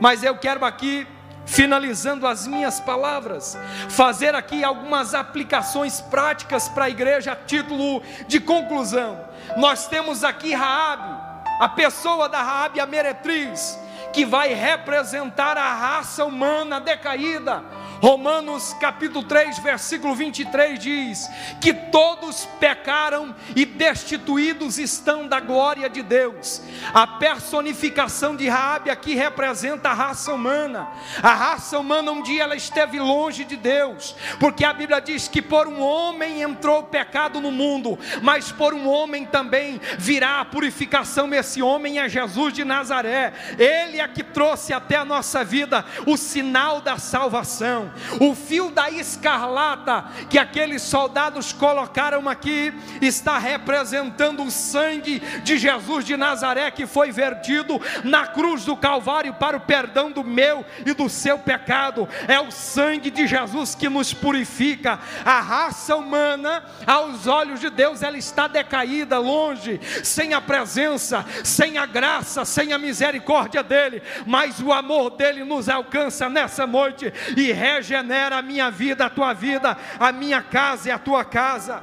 Mas 0.00 0.22
eu 0.22 0.38
quero 0.38 0.64
aqui 0.64 1.04
finalizando 1.46 2.26
as 2.26 2.46
minhas 2.46 2.80
palavras, 2.80 3.56
fazer 3.88 4.34
aqui 4.34 4.64
algumas 4.64 5.14
aplicações 5.14 6.00
práticas 6.00 6.68
para 6.68 6.86
a 6.86 6.90
igreja 6.90 7.32
a 7.32 7.36
título 7.36 8.02
de 8.26 8.40
conclusão. 8.40 9.20
Nós 9.56 9.86
temos 9.86 10.24
aqui 10.24 10.54
Raabe, 10.54 11.22
a 11.60 11.68
pessoa 11.68 12.28
da 12.28 12.42
Raabe 12.42 12.80
a 12.80 12.86
meretriz, 12.86 13.78
que 14.12 14.24
vai 14.24 14.54
representar 14.54 15.58
a 15.58 15.74
raça 15.74 16.24
humana 16.24 16.80
decaída, 16.80 17.62
Romanos 18.04 18.76
capítulo 18.78 19.24
3, 19.24 19.60
versículo 19.60 20.14
23 20.14 20.78
diz: 20.78 21.26
Que 21.58 21.72
todos 21.72 22.44
pecaram 22.60 23.34
e 23.56 23.64
destituídos 23.64 24.76
estão 24.76 25.26
da 25.26 25.40
glória 25.40 25.88
de 25.88 26.02
Deus. 26.02 26.60
A 26.92 27.06
personificação 27.06 28.36
de 28.36 28.46
Raabe 28.46 28.90
aqui 28.90 29.14
representa 29.14 29.88
a 29.88 29.94
raça 29.94 30.34
humana. 30.34 30.86
A 31.22 31.32
raça 31.32 31.78
humana 31.78 32.12
um 32.12 32.22
dia 32.22 32.42
ela 32.42 32.54
esteve 32.54 33.00
longe 33.00 33.42
de 33.42 33.56
Deus, 33.56 34.14
porque 34.38 34.66
a 34.66 34.74
Bíblia 34.74 35.00
diz 35.00 35.26
que 35.26 35.40
por 35.40 35.66
um 35.66 35.80
homem 35.80 36.42
entrou 36.42 36.80
o 36.80 36.84
pecado 36.84 37.40
no 37.40 37.50
mundo, 37.50 37.98
mas 38.20 38.52
por 38.52 38.74
um 38.74 38.86
homem 38.86 39.24
também 39.24 39.80
virá 39.96 40.40
a 40.40 40.44
purificação. 40.44 41.32
Esse 41.32 41.62
homem 41.62 41.98
é 41.98 42.06
Jesus 42.06 42.52
de 42.52 42.64
Nazaré. 42.66 43.32
Ele 43.58 43.98
é 43.98 44.06
que 44.06 44.22
trouxe 44.22 44.74
até 44.74 44.96
a 44.96 45.06
nossa 45.06 45.42
vida 45.42 45.86
o 46.04 46.18
sinal 46.18 46.82
da 46.82 46.98
salvação. 46.98 47.93
O 48.20 48.34
fio 48.34 48.70
da 48.70 48.90
escarlata 48.90 50.04
que 50.28 50.38
aqueles 50.38 50.82
soldados 50.82 51.52
colocaram 51.52 52.28
aqui 52.28 52.72
está 53.00 53.38
representando 53.38 54.42
o 54.42 54.50
sangue 54.50 55.20
de 55.42 55.58
Jesus 55.58 56.04
de 56.04 56.16
Nazaré 56.16 56.70
que 56.70 56.86
foi 56.86 57.10
vertido 57.10 57.80
na 58.02 58.26
cruz 58.26 58.64
do 58.64 58.76
Calvário 58.76 59.34
para 59.34 59.56
o 59.56 59.60
perdão 59.60 60.10
do 60.10 60.24
meu 60.24 60.64
e 60.84 60.92
do 60.92 61.08
seu 61.08 61.38
pecado. 61.38 62.08
É 62.28 62.40
o 62.40 62.50
sangue 62.50 63.10
de 63.10 63.26
Jesus 63.26 63.74
que 63.74 63.88
nos 63.88 64.12
purifica. 64.12 64.98
A 65.24 65.40
raça 65.40 65.96
humana, 65.96 66.64
aos 66.86 67.26
olhos 67.26 67.60
de 67.60 67.70
Deus, 67.70 68.02
ela 68.02 68.18
está 68.18 68.46
decaída, 68.46 69.18
longe, 69.18 69.80
sem 70.02 70.34
a 70.34 70.40
presença, 70.40 71.24
sem 71.42 71.78
a 71.78 71.86
graça, 71.86 72.44
sem 72.44 72.72
a 72.72 72.78
misericórdia 72.78 73.62
dele, 73.62 74.02
mas 74.26 74.60
o 74.60 74.72
amor 74.72 75.10
dele 75.10 75.44
nos 75.44 75.68
alcança 75.68 76.28
nessa 76.28 76.66
noite 76.66 77.12
e 77.36 77.52
regenera 77.84 78.38
a 78.38 78.42
minha 78.42 78.70
vida, 78.70 79.04
a 79.04 79.10
tua 79.10 79.34
vida, 79.34 79.76
a 80.00 80.10
minha 80.10 80.40
casa 80.40 80.88
e 80.88 80.92
a 80.92 80.98
tua 80.98 81.22
casa. 81.22 81.82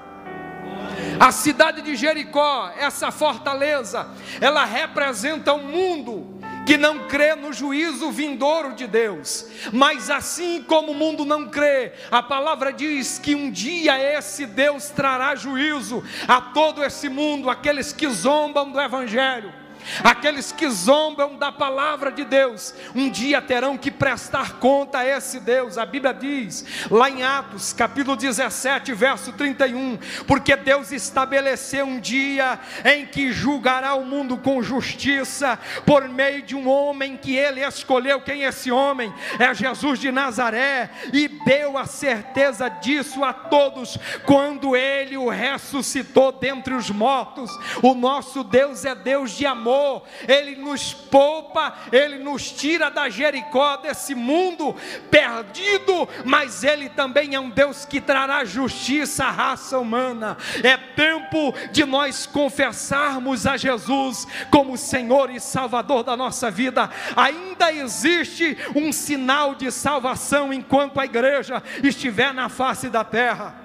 A 1.20 1.32
cidade 1.32 1.84
de 1.84 1.96
Jericó, 1.96 2.72
essa 2.76 3.12
fortaleza, 3.12 4.08
ela 4.40 4.66
representa 4.66 5.54
o 5.54 5.58
um 5.58 5.68
mundo 5.68 6.42
que 6.66 6.78
não 6.78 7.08
crê 7.08 7.36
no 7.36 7.54
juízo 7.54 8.12
vindouro 8.12 8.74
de 8.74 8.88
Deus. 8.88 9.46
Mas 9.72 10.10
assim 10.10 10.64
como 10.64 10.92
o 10.92 10.96
mundo 10.96 11.24
não 11.24 11.48
crê, 11.50 11.94
a 12.10 12.24
palavra 12.24 12.74
diz 12.74 13.20
que 13.20 13.36
um 13.36 13.52
dia 13.52 14.00
esse 14.18 14.48
Deus 14.48 14.90
trará 14.90 15.36
juízo 15.36 16.04
a 16.28 16.42
todo 16.42 16.84
esse 16.84 17.10
mundo, 17.10 17.50
aqueles 17.50 17.94
que 17.94 18.10
zombam 18.10 18.72
do 18.72 18.82
evangelho. 18.82 19.61
Aqueles 20.04 20.52
que 20.52 20.70
zombam 20.70 21.36
da 21.36 21.52
palavra 21.52 22.12
de 22.12 22.24
Deus, 22.24 22.74
um 22.96 23.10
dia 23.10 23.41
terão 23.41 23.78
que 23.78 23.89
prestar 23.89 24.54
conta 24.54 25.00
a 25.00 25.06
esse 25.06 25.39
Deus. 25.39 25.78
A 25.78 25.86
Bíblia 25.86 26.13
diz, 26.13 26.65
lá 26.89 27.10
em 27.10 27.24
Atos, 27.24 27.74
capítulo 27.74 28.15
17, 28.15 28.94
verso 28.94 29.32
31, 29.34 29.98
porque 30.28 30.56
Deus 30.56 30.91
estabeleceu 30.91 31.86
um 31.86 32.00
dia 32.00 32.60
em 32.86 33.06
que 33.06 33.32
julgará 33.32 33.96
o 33.96 34.06
mundo 34.06 34.38
com 34.38 34.62
justiça, 34.62 35.58
por 35.86 36.08
meio 36.08 36.41
de 36.41 36.56
um 36.56 36.70
homem 36.70 37.17
que 37.17 37.36
ele 37.36 37.65
escolheu. 37.65 38.22
Quem 38.22 38.44
é 38.44 38.50
esse 38.50 38.72
homem? 38.72 39.13
É 39.39 39.54
Jesus 39.54 40.00
de 40.00 40.12
Nazaré, 40.12 40.89
e 41.13 41.28
deu 41.28 41.78
a 41.78 41.86
certeza 41.86 42.70
disso 42.70 43.24
a 43.24 43.34
todos 43.34 43.98
quando 44.26 44.76
ele 44.76 45.17
o 45.17 45.30
ressuscitou 45.30 46.32
dentre 46.32 46.74
os 46.74 46.89
mortos. 46.89 47.52
O 47.82 47.94
nosso 47.94 48.44
Deus 48.44 48.86
é 48.86 48.94
Deus 48.94 49.32
de 49.32 49.46
amor 49.46 49.71
amor, 49.72 50.04
Ele 50.28 50.56
nos 50.56 50.94
poupa, 50.94 51.74
Ele 51.92 52.18
nos 52.18 52.52
tira 52.52 52.90
da 52.90 53.10
Jericó, 53.10 53.78
desse 53.78 54.14
mundo 54.14 54.76
perdido, 55.10 56.08
mas 56.26 56.64
Ele 56.64 56.90
também 56.90 57.36
é 57.36 57.40
um 57.40 57.50
Deus 57.50 57.86
que 57.86 58.02
trará 58.02 58.44
justiça 58.44 59.26
à 59.26 59.32
raça 59.32 59.80
humana. 59.80 60.38
É 60.64 60.78
tempo 60.78 61.54
de 61.72 61.86
nós 61.86 62.26
confessarmos 62.26 63.48
a 63.48 63.58
Jesus 63.58 64.28
como 64.50 64.78
Senhor 64.78 65.30
e 65.30 65.40
Salvador 65.40 66.04
da 66.04 66.18
nossa 66.18 66.52
vida. 66.52 66.90
Ainda 67.16 67.72
existe 67.72 68.58
um 68.76 68.92
sinal 68.92 69.56
de 69.56 69.72
salvação 69.72 70.52
enquanto 70.52 71.00
a 71.00 71.06
igreja 71.06 71.64
estiver 71.84 72.34
na 72.34 72.50
face 72.50 72.90
da 72.90 73.04
terra. 73.04 73.56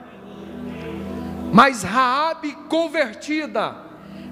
Mas 1.52 1.82
Raabe 1.82 2.52
convertida, 2.68 3.85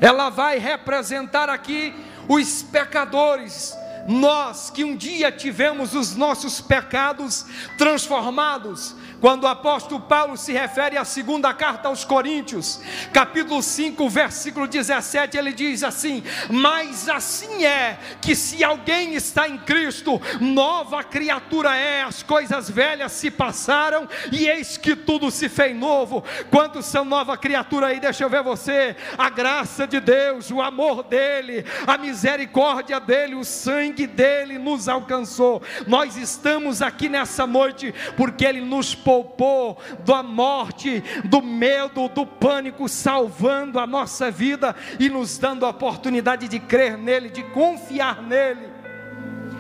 ela 0.05 0.29
vai 0.29 0.59
representar 0.59 1.49
aqui 1.49 1.95
os 2.29 2.62
pecadores, 2.62 3.75
nós 4.07 4.69
que 4.69 4.85
um 4.85 4.95
dia 4.95 5.33
tivemos 5.33 5.95
os 5.95 6.14
nossos 6.14 6.61
pecados 6.61 7.47
transformados, 7.79 8.95
quando 9.20 9.44
o 9.44 9.48
apóstolo 9.48 10.00
Paulo 10.00 10.37
se 10.37 10.53
refere 10.53 10.96
à 10.96 11.05
segunda 11.05 11.53
carta 11.55 11.88
aos 11.88 12.05
Coríntios, 12.05 12.81
capítulo 13.12 13.62
5, 13.62 14.09
versículo 14.09 14.66
17, 14.66 15.37
ele 15.37 15.53
diz 15.53 15.83
assim: 15.83 16.22
Mas 16.50 17.09
assim 17.09 17.64
é 17.64 17.98
que 18.20 18.35
se 18.35 18.62
alguém 18.62 19.14
está 19.14 19.48
em 19.48 19.59
Cristo, 19.59 20.20
nova 20.40 21.03
criatura 21.03 21.74
é, 21.77 22.03
as 22.03 22.22
coisas 22.22 22.70
velhas 22.70 23.12
se 23.12 23.31
passaram 23.31 24.09
e 24.31 24.46
eis 24.48 24.77
que 24.77 24.94
tudo 24.94 25.31
se 25.31 25.48
fez 25.48 25.77
novo. 25.77 26.24
Quantos 26.50 26.87
são 26.87 27.05
nova 27.05 27.37
criatura 27.37 27.88
aí? 27.88 28.00
Deixa 28.00 28.24
eu 28.24 28.31
ver 28.31 28.42
você. 28.42 28.96
A 29.16 29.31
graça 29.31 29.87
de 29.87 30.00
Deus, 30.00 30.50
o 30.50 30.61
amor 30.61 31.03
dele, 31.03 31.64
a 31.87 31.96
misericórdia 31.96 33.00
dele, 33.00 33.35
o 33.35 33.44
sangue 33.44 34.07
dele 34.07 34.59
nos 34.59 34.88
alcançou. 34.88 35.62
Nós 35.87 36.16
estamos 36.16 36.83
aqui 36.83 37.09
nessa 37.09 37.46
noite 37.46 37.94
porque 38.16 38.44
ele 38.44 38.61
nos 38.61 38.94
poupou 39.05 39.79
da 40.05 40.23
morte, 40.23 41.03
do 41.25 41.43
medo, 41.43 42.09
do 42.09 42.27
pânico, 42.27 42.88
salvando 42.88 43.79
a 43.79 43.87
nossa 43.87 44.31
vida 44.31 44.75
e 44.99 45.09
nos 45.09 45.38
dando 45.38 45.67
a 45.67 45.69
oportunidade 45.69 46.49
de 46.49 46.59
crer 46.59 46.97
nele, 46.97 47.29
de 47.29 47.43
confiar 47.43 48.23
nele. 48.23 48.73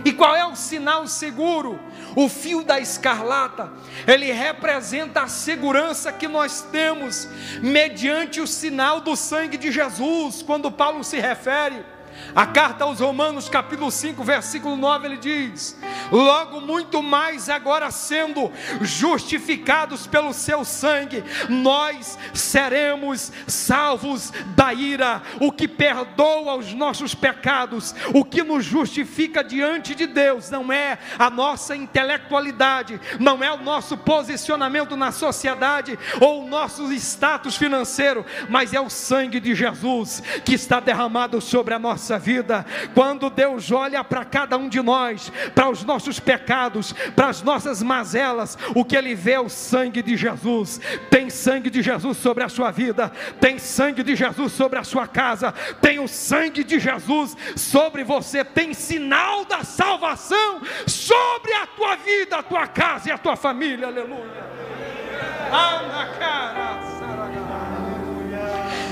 E 0.04 0.12
qual 0.12 0.36
é 0.36 0.44
o 0.44 0.54
sinal 0.54 1.06
seguro? 1.06 1.80
O 2.14 2.28
fio 2.28 2.62
da 2.62 2.78
escarlata, 2.78 3.72
ele 4.06 4.30
representa 4.30 5.22
a 5.22 5.28
segurança 5.28 6.12
que 6.12 6.28
nós 6.28 6.60
temos 6.70 7.26
mediante 7.62 8.40
o 8.40 8.46
sinal 8.46 9.00
do 9.00 9.16
sangue 9.16 9.56
de 9.56 9.72
Jesus, 9.72 10.42
quando 10.42 10.70
Paulo 10.70 11.02
se 11.02 11.18
refere 11.18 11.93
a 12.34 12.46
carta 12.46 12.84
aos 12.84 13.00
Romanos, 13.00 13.48
capítulo 13.48 13.90
5, 13.90 14.24
versículo 14.24 14.76
9, 14.76 15.06
ele 15.06 15.16
diz: 15.16 15.78
Logo 16.10 16.60
muito 16.60 17.02
mais 17.02 17.48
agora 17.48 17.90
sendo 17.90 18.50
justificados 18.80 20.06
pelo 20.06 20.32
seu 20.32 20.64
sangue, 20.64 21.22
nós 21.48 22.18
seremos 22.32 23.32
salvos 23.46 24.32
da 24.56 24.74
ira, 24.74 25.22
o 25.40 25.52
que 25.52 25.68
perdoa 25.68 26.56
os 26.56 26.72
nossos 26.74 27.14
pecados, 27.14 27.94
o 28.12 28.24
que 28.24 28.42
nos 28.42 28.64
justifica 28.64 29.42
diante 29.44 29.94
de 29.94 30.06
Deus, 30.06 30.50
não 30.50 30.72
é 30.72 30.98
a 31.18 31.30
nossa 31.30 31.76
intelectualidade, 31.76 33.00
não 33.20 33.42
é 33.42 33.52
o 33.52 33.62
nosso 33.62 33.96
posicionamento 33.96 34.96
na 34.96 35.12
sociedade 35.12 35.98
ou 36.20 36.44
o 36.44 36.48
nosso 36.48 36.92
status 36.92 37.56
financeiro, 37.56 38.26
mas 38.48 38.74
é 38.74 38.80
o 38.80 38.90
sangue 38.90 39.38
de 39.38 39.54
Jesus 39.54 40.22
que 40.44 40.54
está 40.54 40.80
derramado 40.80 41.40
sobre 41.40 41.74
a 41.74 41.78
nossa 41.78 42.03
nossa 42.04 42.18
vida. 42.18 42.66
Quando 42.92 43.30
Deus 43.30 43.72
olha 43.72 44.04
para 44.04 44.24
cada 44.24 44.58
um 44.58 44.68
de 44.68 44.82
nós, 44.82 45.32
para 45.54 45.70
os 45.70 45.82
nossos 45.82 46.20
pecados, 46.20 46.92
para 47.16 47.28
as 47.28 47.42
nossas 47.42 47.82
mazelas, 47.82 48.58
o 48.74 48.84
que 48.84 48.96
Ele 48.96 49.14
vê 49.14 49.32
é 49.32 49.40
o 49.40 49.48
sangue 49.48 50.02
de 50.02 50.16
Jesus. 50.16 50.80
Tem 51.10 51.30
sangue 51.30 51.70
de 51.70 51.82
Jesus 51.82 52.18
sobre 52.18 52.44
a 52.44 52.48
sua 52.48 52.70
vida, 52.70 53.10
tem 53.40 53.58
sangue 53.58 54.02
de 54.02 54.14
Jesus 54.14 54.52
sobre 54.52 54.78
a 54.78 54.84
sua 54.84 55.06
casa, 55.06 55.52
tem 55.80 55.98
o 55.98 56.06
sangue 56.06 56.62
de 56.62 56.78
Jesus 56.78 57.36
sobre 57.56 58.04
você, 58.04 58.44
tem 58.44 58.74
sinal 58.74 59.44
da 59.46 59.64
salvação 59.64 60.60
sobre 60.86 61.54
a 61.54 61.66
tua 61.66 61.96
vida, 61.96 62.36
a 62.36 62.42
tua 62.42 62.66
casa 62.66 63.08
e 63.08 63.12
a 63.12 63.18
tua 63.18 63.36
família. 63.36 63.86
Aleluia. 63.86 64.44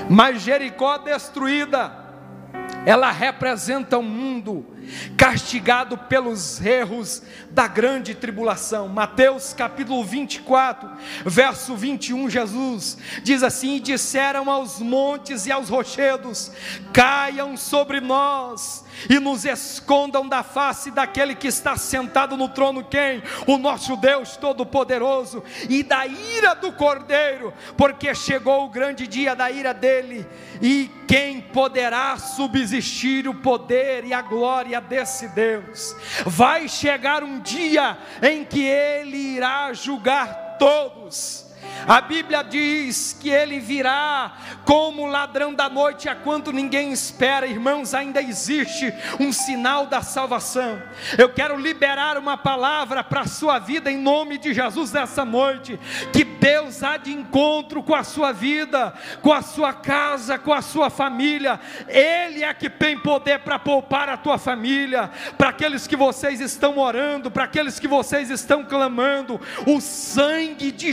Mas 0.08 0.42
Jericó 0.42 0.98
destruída 0.98 2.01
ela 2.84 3.10
representa 3.10 3.98
um 3.98 4.02
mundo 4.02 4.66
castigado 5.16 5.96
pelos 5.96 6.60
erros 6.60 7.22
da 7.50 7.68
grande 7.68 8.14
tribulação. 8.14 8.88
Mateus 8.88 9.52
capítulo 9.52 10.04
24, 10.04 10.90
verso 11.24 11.76
21, 11.76 12.28
Jesus 12.28 12.98
diz 13.22 13.42
assim: 13.42 13.76
E 13.76 13.80
disseram 13.80 14.50
aos 14.50 14.80
montes 14.80 15.46
e 15.46 15.52
aos 15.52 15.68
rochedos: 15.68 16.50
Caiam 16.92 17.56
sobre 17.56 18.00
nós 18.00 18.84
e 19.08 19.18
nos 19.18 19.44
escondam 19.44 20.28
da 20.28 20.42
face 20.42 20.90
daquele 20.90 21.34
que 21.34 21.48
está 21.48 21.76
sentado 21.76 22.36
no 22.36 22.48
trono, 22.48 22.84
quem? 22.84 23.22
O 23.46 23.58
nosso 23.58 23.96
Deus 23.96 24.36
Todo-Poderoso, 24.36 25.42
e 25.68 25.82
da 25.82 26.06
ira 26.06 26.54
do 26.54 26.72
Cordeiro, 26.72 27.52
porque 27.76 28.14
chegou 28.14 28.64
o 28.64 28.70
grande 28.70 29.06
dia 29.06 29.34
da 29.34 29.50
ira 29.50 29.72
dele, 29.72 30.26
e 30.60 30.90
quem 31.06 31.40
poderá 31.40 32.16
subsistir 32.16 33.28
o 33.28 33.34
poder 33.34 34.04
e 34.04 34.12
a 34.12 34.22
glória 34.22 34.80
desse 34.80 35.28
Deus? 35.28 35.94
Vai 36.24 36.68
chegar 36.68 37.22
um 37.22 37.40
dia 37.40 37.98
em 38.22 38.44
que 38.44 38.64
ele 38.64 39.16
irá 39.16 39.72
julgar 39.72 40.56
todos 40.58 41.51
a 41.86 42.00
Bíblia 42.00 42.42
diz 42.42 43.16
que 43.18 43.30
ele 43.30 43.58
virá 43.58 44.32
como 44.64 45.06
ladrão 45.06 45.52
da 45.52 45.68
noite, 45.68 46.08
a 46.08 46.14
quanto 46.14 46.52
ninguém 46.52 46.92
espera, 46.92 47.46
irmãos. 47.46 47.94
Ainda 47.94 48.22
existe 48.22 48.92
um 49.18 49.32
sinal 49.32 49.86
da 49.86 50.02
salvação. 50.02 50.80
Eu 51.18 51.28
quero 51.28 51.58
liberar 51.58 52.16
uma 52.16 52.36
palavra 52.36 53.02
para 53.02 53.22
a 53.22 53.26
sua 53.26 53.58
vida 53.58 53.90
em 53.90 53.98
nome 53.98 54.38
de 54.38 54.54
Jesus 54.54 54.92
nessa 54.92 55.24
noite. 55.24 55.78
Que 56.12 56.24
Deus 56.24 56.82
há 56.82 56.96
de 56.96 57.12
encontro 57.12 57.82
com 57.82 57.94
a 57.94 58.04
sua 58.04 58.32
vida, 58.32 58.92
com 59.20 59.32
a 59.32 59.42
sua 59.42 59.72
casa, 59.72 60.38
com 60.38 60.52
a 60.52 60.62
sua 60.62 60.90
família. 60.90 61.58
Ele 61.88 62.42
é 62.44 62.52
que 62.54 62.70
tem 62.70 62.98
poder 62.98 63.40
para 63.40 63.58
poupar 63.58 64.08
a 64.08 64.16
tua 64.16 64.38
família, 64.38 65.10
para 65.36 65.50
aqueles 65.50 65.86
que 65.86 65.96
vocês 65.96 66.40
estão 66.40 66.78
orando, 66.78 67.30
para 67.30 67.44
aqueles 67.44 67.78
que 67.78 67.88
vocês 67.88 68.30
estão 68.30 68.64
clamando. 68.64 69.40
O 69.66 69.80
sangue 69.80 70.70
de 70.70 70.92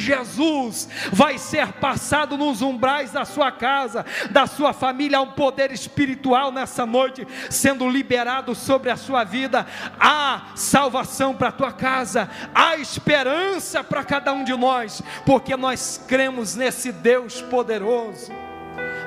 Vai 1.12 1.38
ser 1.38 1.74
passado 1.74 2.38
nos 2.38 2.62
umbrais 2.62 3.12
da 3.12 3.26
sua 3.26 3.52
casa, 3.52 4.06
da 4.30 4.46
sua 4.48 4.74
família, 4.74 5.18
há 5.18 5.22
um 5.22 5.32
poder 5.32 5.72
espiritual 5.72 6.52
nessa 6.52 6.86
noite 6.86 7.28
sendo 7.50 7.90
liberado 7.90 8.54
sobre 8.54 8.90
a 8.90 8.98
sua 8.98 9.24
vida. 9.24 9.66
Há 10.00 10.52
salvação 10.56 11.36
para 11.36 11.50
a 11.50 11.54
tua 11.54 11.72
casa, 11.72 12.30
há 12.54 12.78
esperança 12.78 13.84
para 13.84 14.04
cada 14.04 14.34
um 14.34 14.44
de 14.44 14.56
nós, 14.56 15.02
porque 15.26 15.56
nós 15.56 16.02
cremos 16.08 16.56
nesse 16.56 16.92
Deus 16.92 17.42
poderoso. 17.42 18.32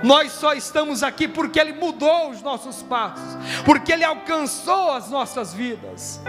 Nós 0.02 0.32
só 0.32 0.52
estamos 0.52 1.02
aqui 1.02 1.28
porque 1.28 1.60
Ele 1.60 1.72
mudou 1.72 2.30
os 2.30 2.42
nossos 2.42 2.82
passos, 2.82 3.36
porque 3.64 3.92
Ele 3.92 4.04
alcançou 4.04 4.92
as 4.92 5.08
nossas 5.08 5.54
vidas. 5.54 6.20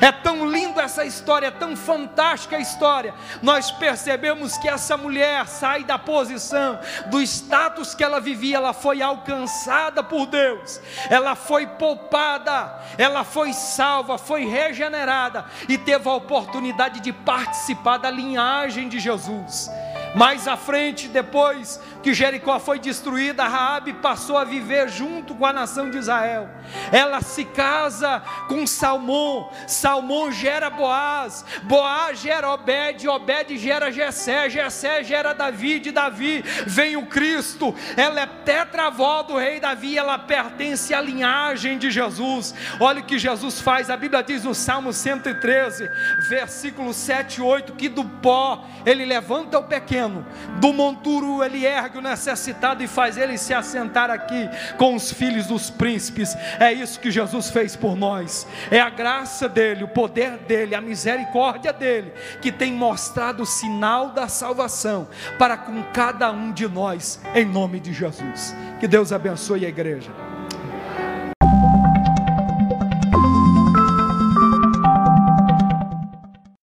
É 0.00 0.12
tão 0.12 0.46
linda 0.46 0.82
essa 0.82 1.04
história, 1.04 1.46
é 1.46 1.50
tão 1.50 1.76
fantástica 1.76 2.56
a 2.56 2.60
história. 2.60 3.14
Nós 3.42 3.70
percebemos 3.70 4.58
que 4.58 4.68
essa 4.68 4.96
mulher 4.96 5.46
sai 5.46 5.84
da 5.84 5.98
posição, 5.98 6.78
do 7.06 7.20
status 7.20 7.94
que 7.94 8.04
ela 8.04 8.20
vivia, 8.20 8.56
ela 8.56 8.72
foi 8.72 9.00
alcançada 9.00 10.02
por 10.02 10.26
Deus, 10.26 10.80
ela 11.08 11.34
foi 11.34 11.66
poupada, 11.66 12.80
ela 12.98 13.24
foi 13.24 13.52
salva, 13.52 14.18
foi 14.18 14.44
regenerada 14.44 15.44
e 15.68 15.78
teve 15.78 16.08
a 16.08 16.12
oportunidade 16.12 17.00
de 17.00 17.12
participar 17.12 17.98
da 17.98 18.10
linhagem 18.10 18.88
de 18.88 18.98
Jesus. 18.98 19.70
Mais 20.14 20.48
à 20.48 20.56
frente, 20.56 21.06
depois 21.08 21.80
que 22.02 22.12
Jericó 22.12 22.58
foi 22.58 22.78
destruída, 22.78 23.46
Raabe 23.46 23.92
passou 23.94 24.36
a 24.36 24.44
viver 24.44 24.88
junto 24.88 25.34
com 25.34 25.46
a 25.46 25.52
nação 25.52 25.90
de 25.90 25.98
Israel. 25.98 26.48
Ela 26.90 27.20
se 27.20 27.44
casa 27.44 28.22
com 28.48 28.66
Salmão, 28.66 29.50
Salmão 29.66 30.32
gera 30.32 30.70
Boaz, 30.70 31.44
Boaz 31.64 32.20
gera 32.20 32.50
Obed, 32.50 33.06
Obed 33.06 33.56
gera 33.58 33.92
Jessé, 33.92 34.50
Jessé 34.50 35.04
gera 35.04 35.32
Davi, 35.32 35.78
de 35.78 35.90
Davi 35.90 36.42
vem 36.66 36.96
o 36.96 37.06
Cristo. 37.06 37.74
Ela 37.96 38.22
é 38.22 38.26
tetravó 38.26 39.22
do 39.22 39.36
rei 39.36 39.60
Davi, 39.60 39.96
ela 39.96 40.18
pertence 40.18 40.92
à 40.92 41.00
linhagem 41.00 41.78
de 41.78 41.90
Jesus. 41.90 42.54
Olha 42.80 43.00
o 43.00 43.04
que 43.04 43.18
Jesus 43.18 43.60
faz. 43.60 43.90
A 43.90 43.96
Bíblia 43.96 44.22
diz 44.22 44.44
no 44.44 44.54
Salmo 44.54 44.92
113, 44.92 45.88
versículo 46.28 46.92
7 46.92 47.36
e 47.36 47.42
8 47.42 47.74
que 47.74 47.88
do 47.88 48.04
pó 48.04 48.64
ele 48.84 49.04
levanta 49.04 49.58
o 49.58 49.64
pequeno 49.64 49.99
pequeno, 50.00 50.24
do 50.60 50.72
monturo 50.72 51.42
ele 51.42 51.64
ergue 51.64 51.98
o 51.98 52.02
necessitado 52.02 52.82
e 52.82 52.88
faz 52.88 53.16
ele 53.16 53.36
se 53.36 53.52
assentar 53.52 54.10
aqui 54.10 54.48
com 54.78 54.94
os 54.94 55.12
filhos 55.12 55.46
dos 55.46 55.68
príncipes. 55.68 56.34
É 56.58 56.72
isso 56.72 57.00
que 57.00 57.10
Jesus 57.10 57.50
fez 57.50 57.76
por 57.76 57.96
nós. 57.96 58.46
É 58.70 58.80
a 58.80 58.88
graça 58.88 59.48
dele, 59.48 59.84
o 59.84 59.88
poder 59.88 60.38
dele, 60.38 60.74
a 60.74 60.80
misericórdia 60.80 61.72
dele 61.72 62.12
que 62.40 62.50
tem 62.50 62.72
mostrado 62.72 63.42
o 63.42 63.46
sinal 63.46 64.10
da 64.10 64.28
salvação 64.28 65.08
para 65.38 65.56
com 65.56 65.82
cada 65.92 66.30
um 66.30 66.52
de 66.52 66.68
nós, 66.68 67.20
em 67.34 67.44
nome 67.44 67.80
de 67.80 67.92
Jesus. 67.92 68.54
Que 68.78 68.88
Deus 68.88 69.12
abençoe 69.12 69.66
a 69.66 69.68
igreja. 69.68 70.29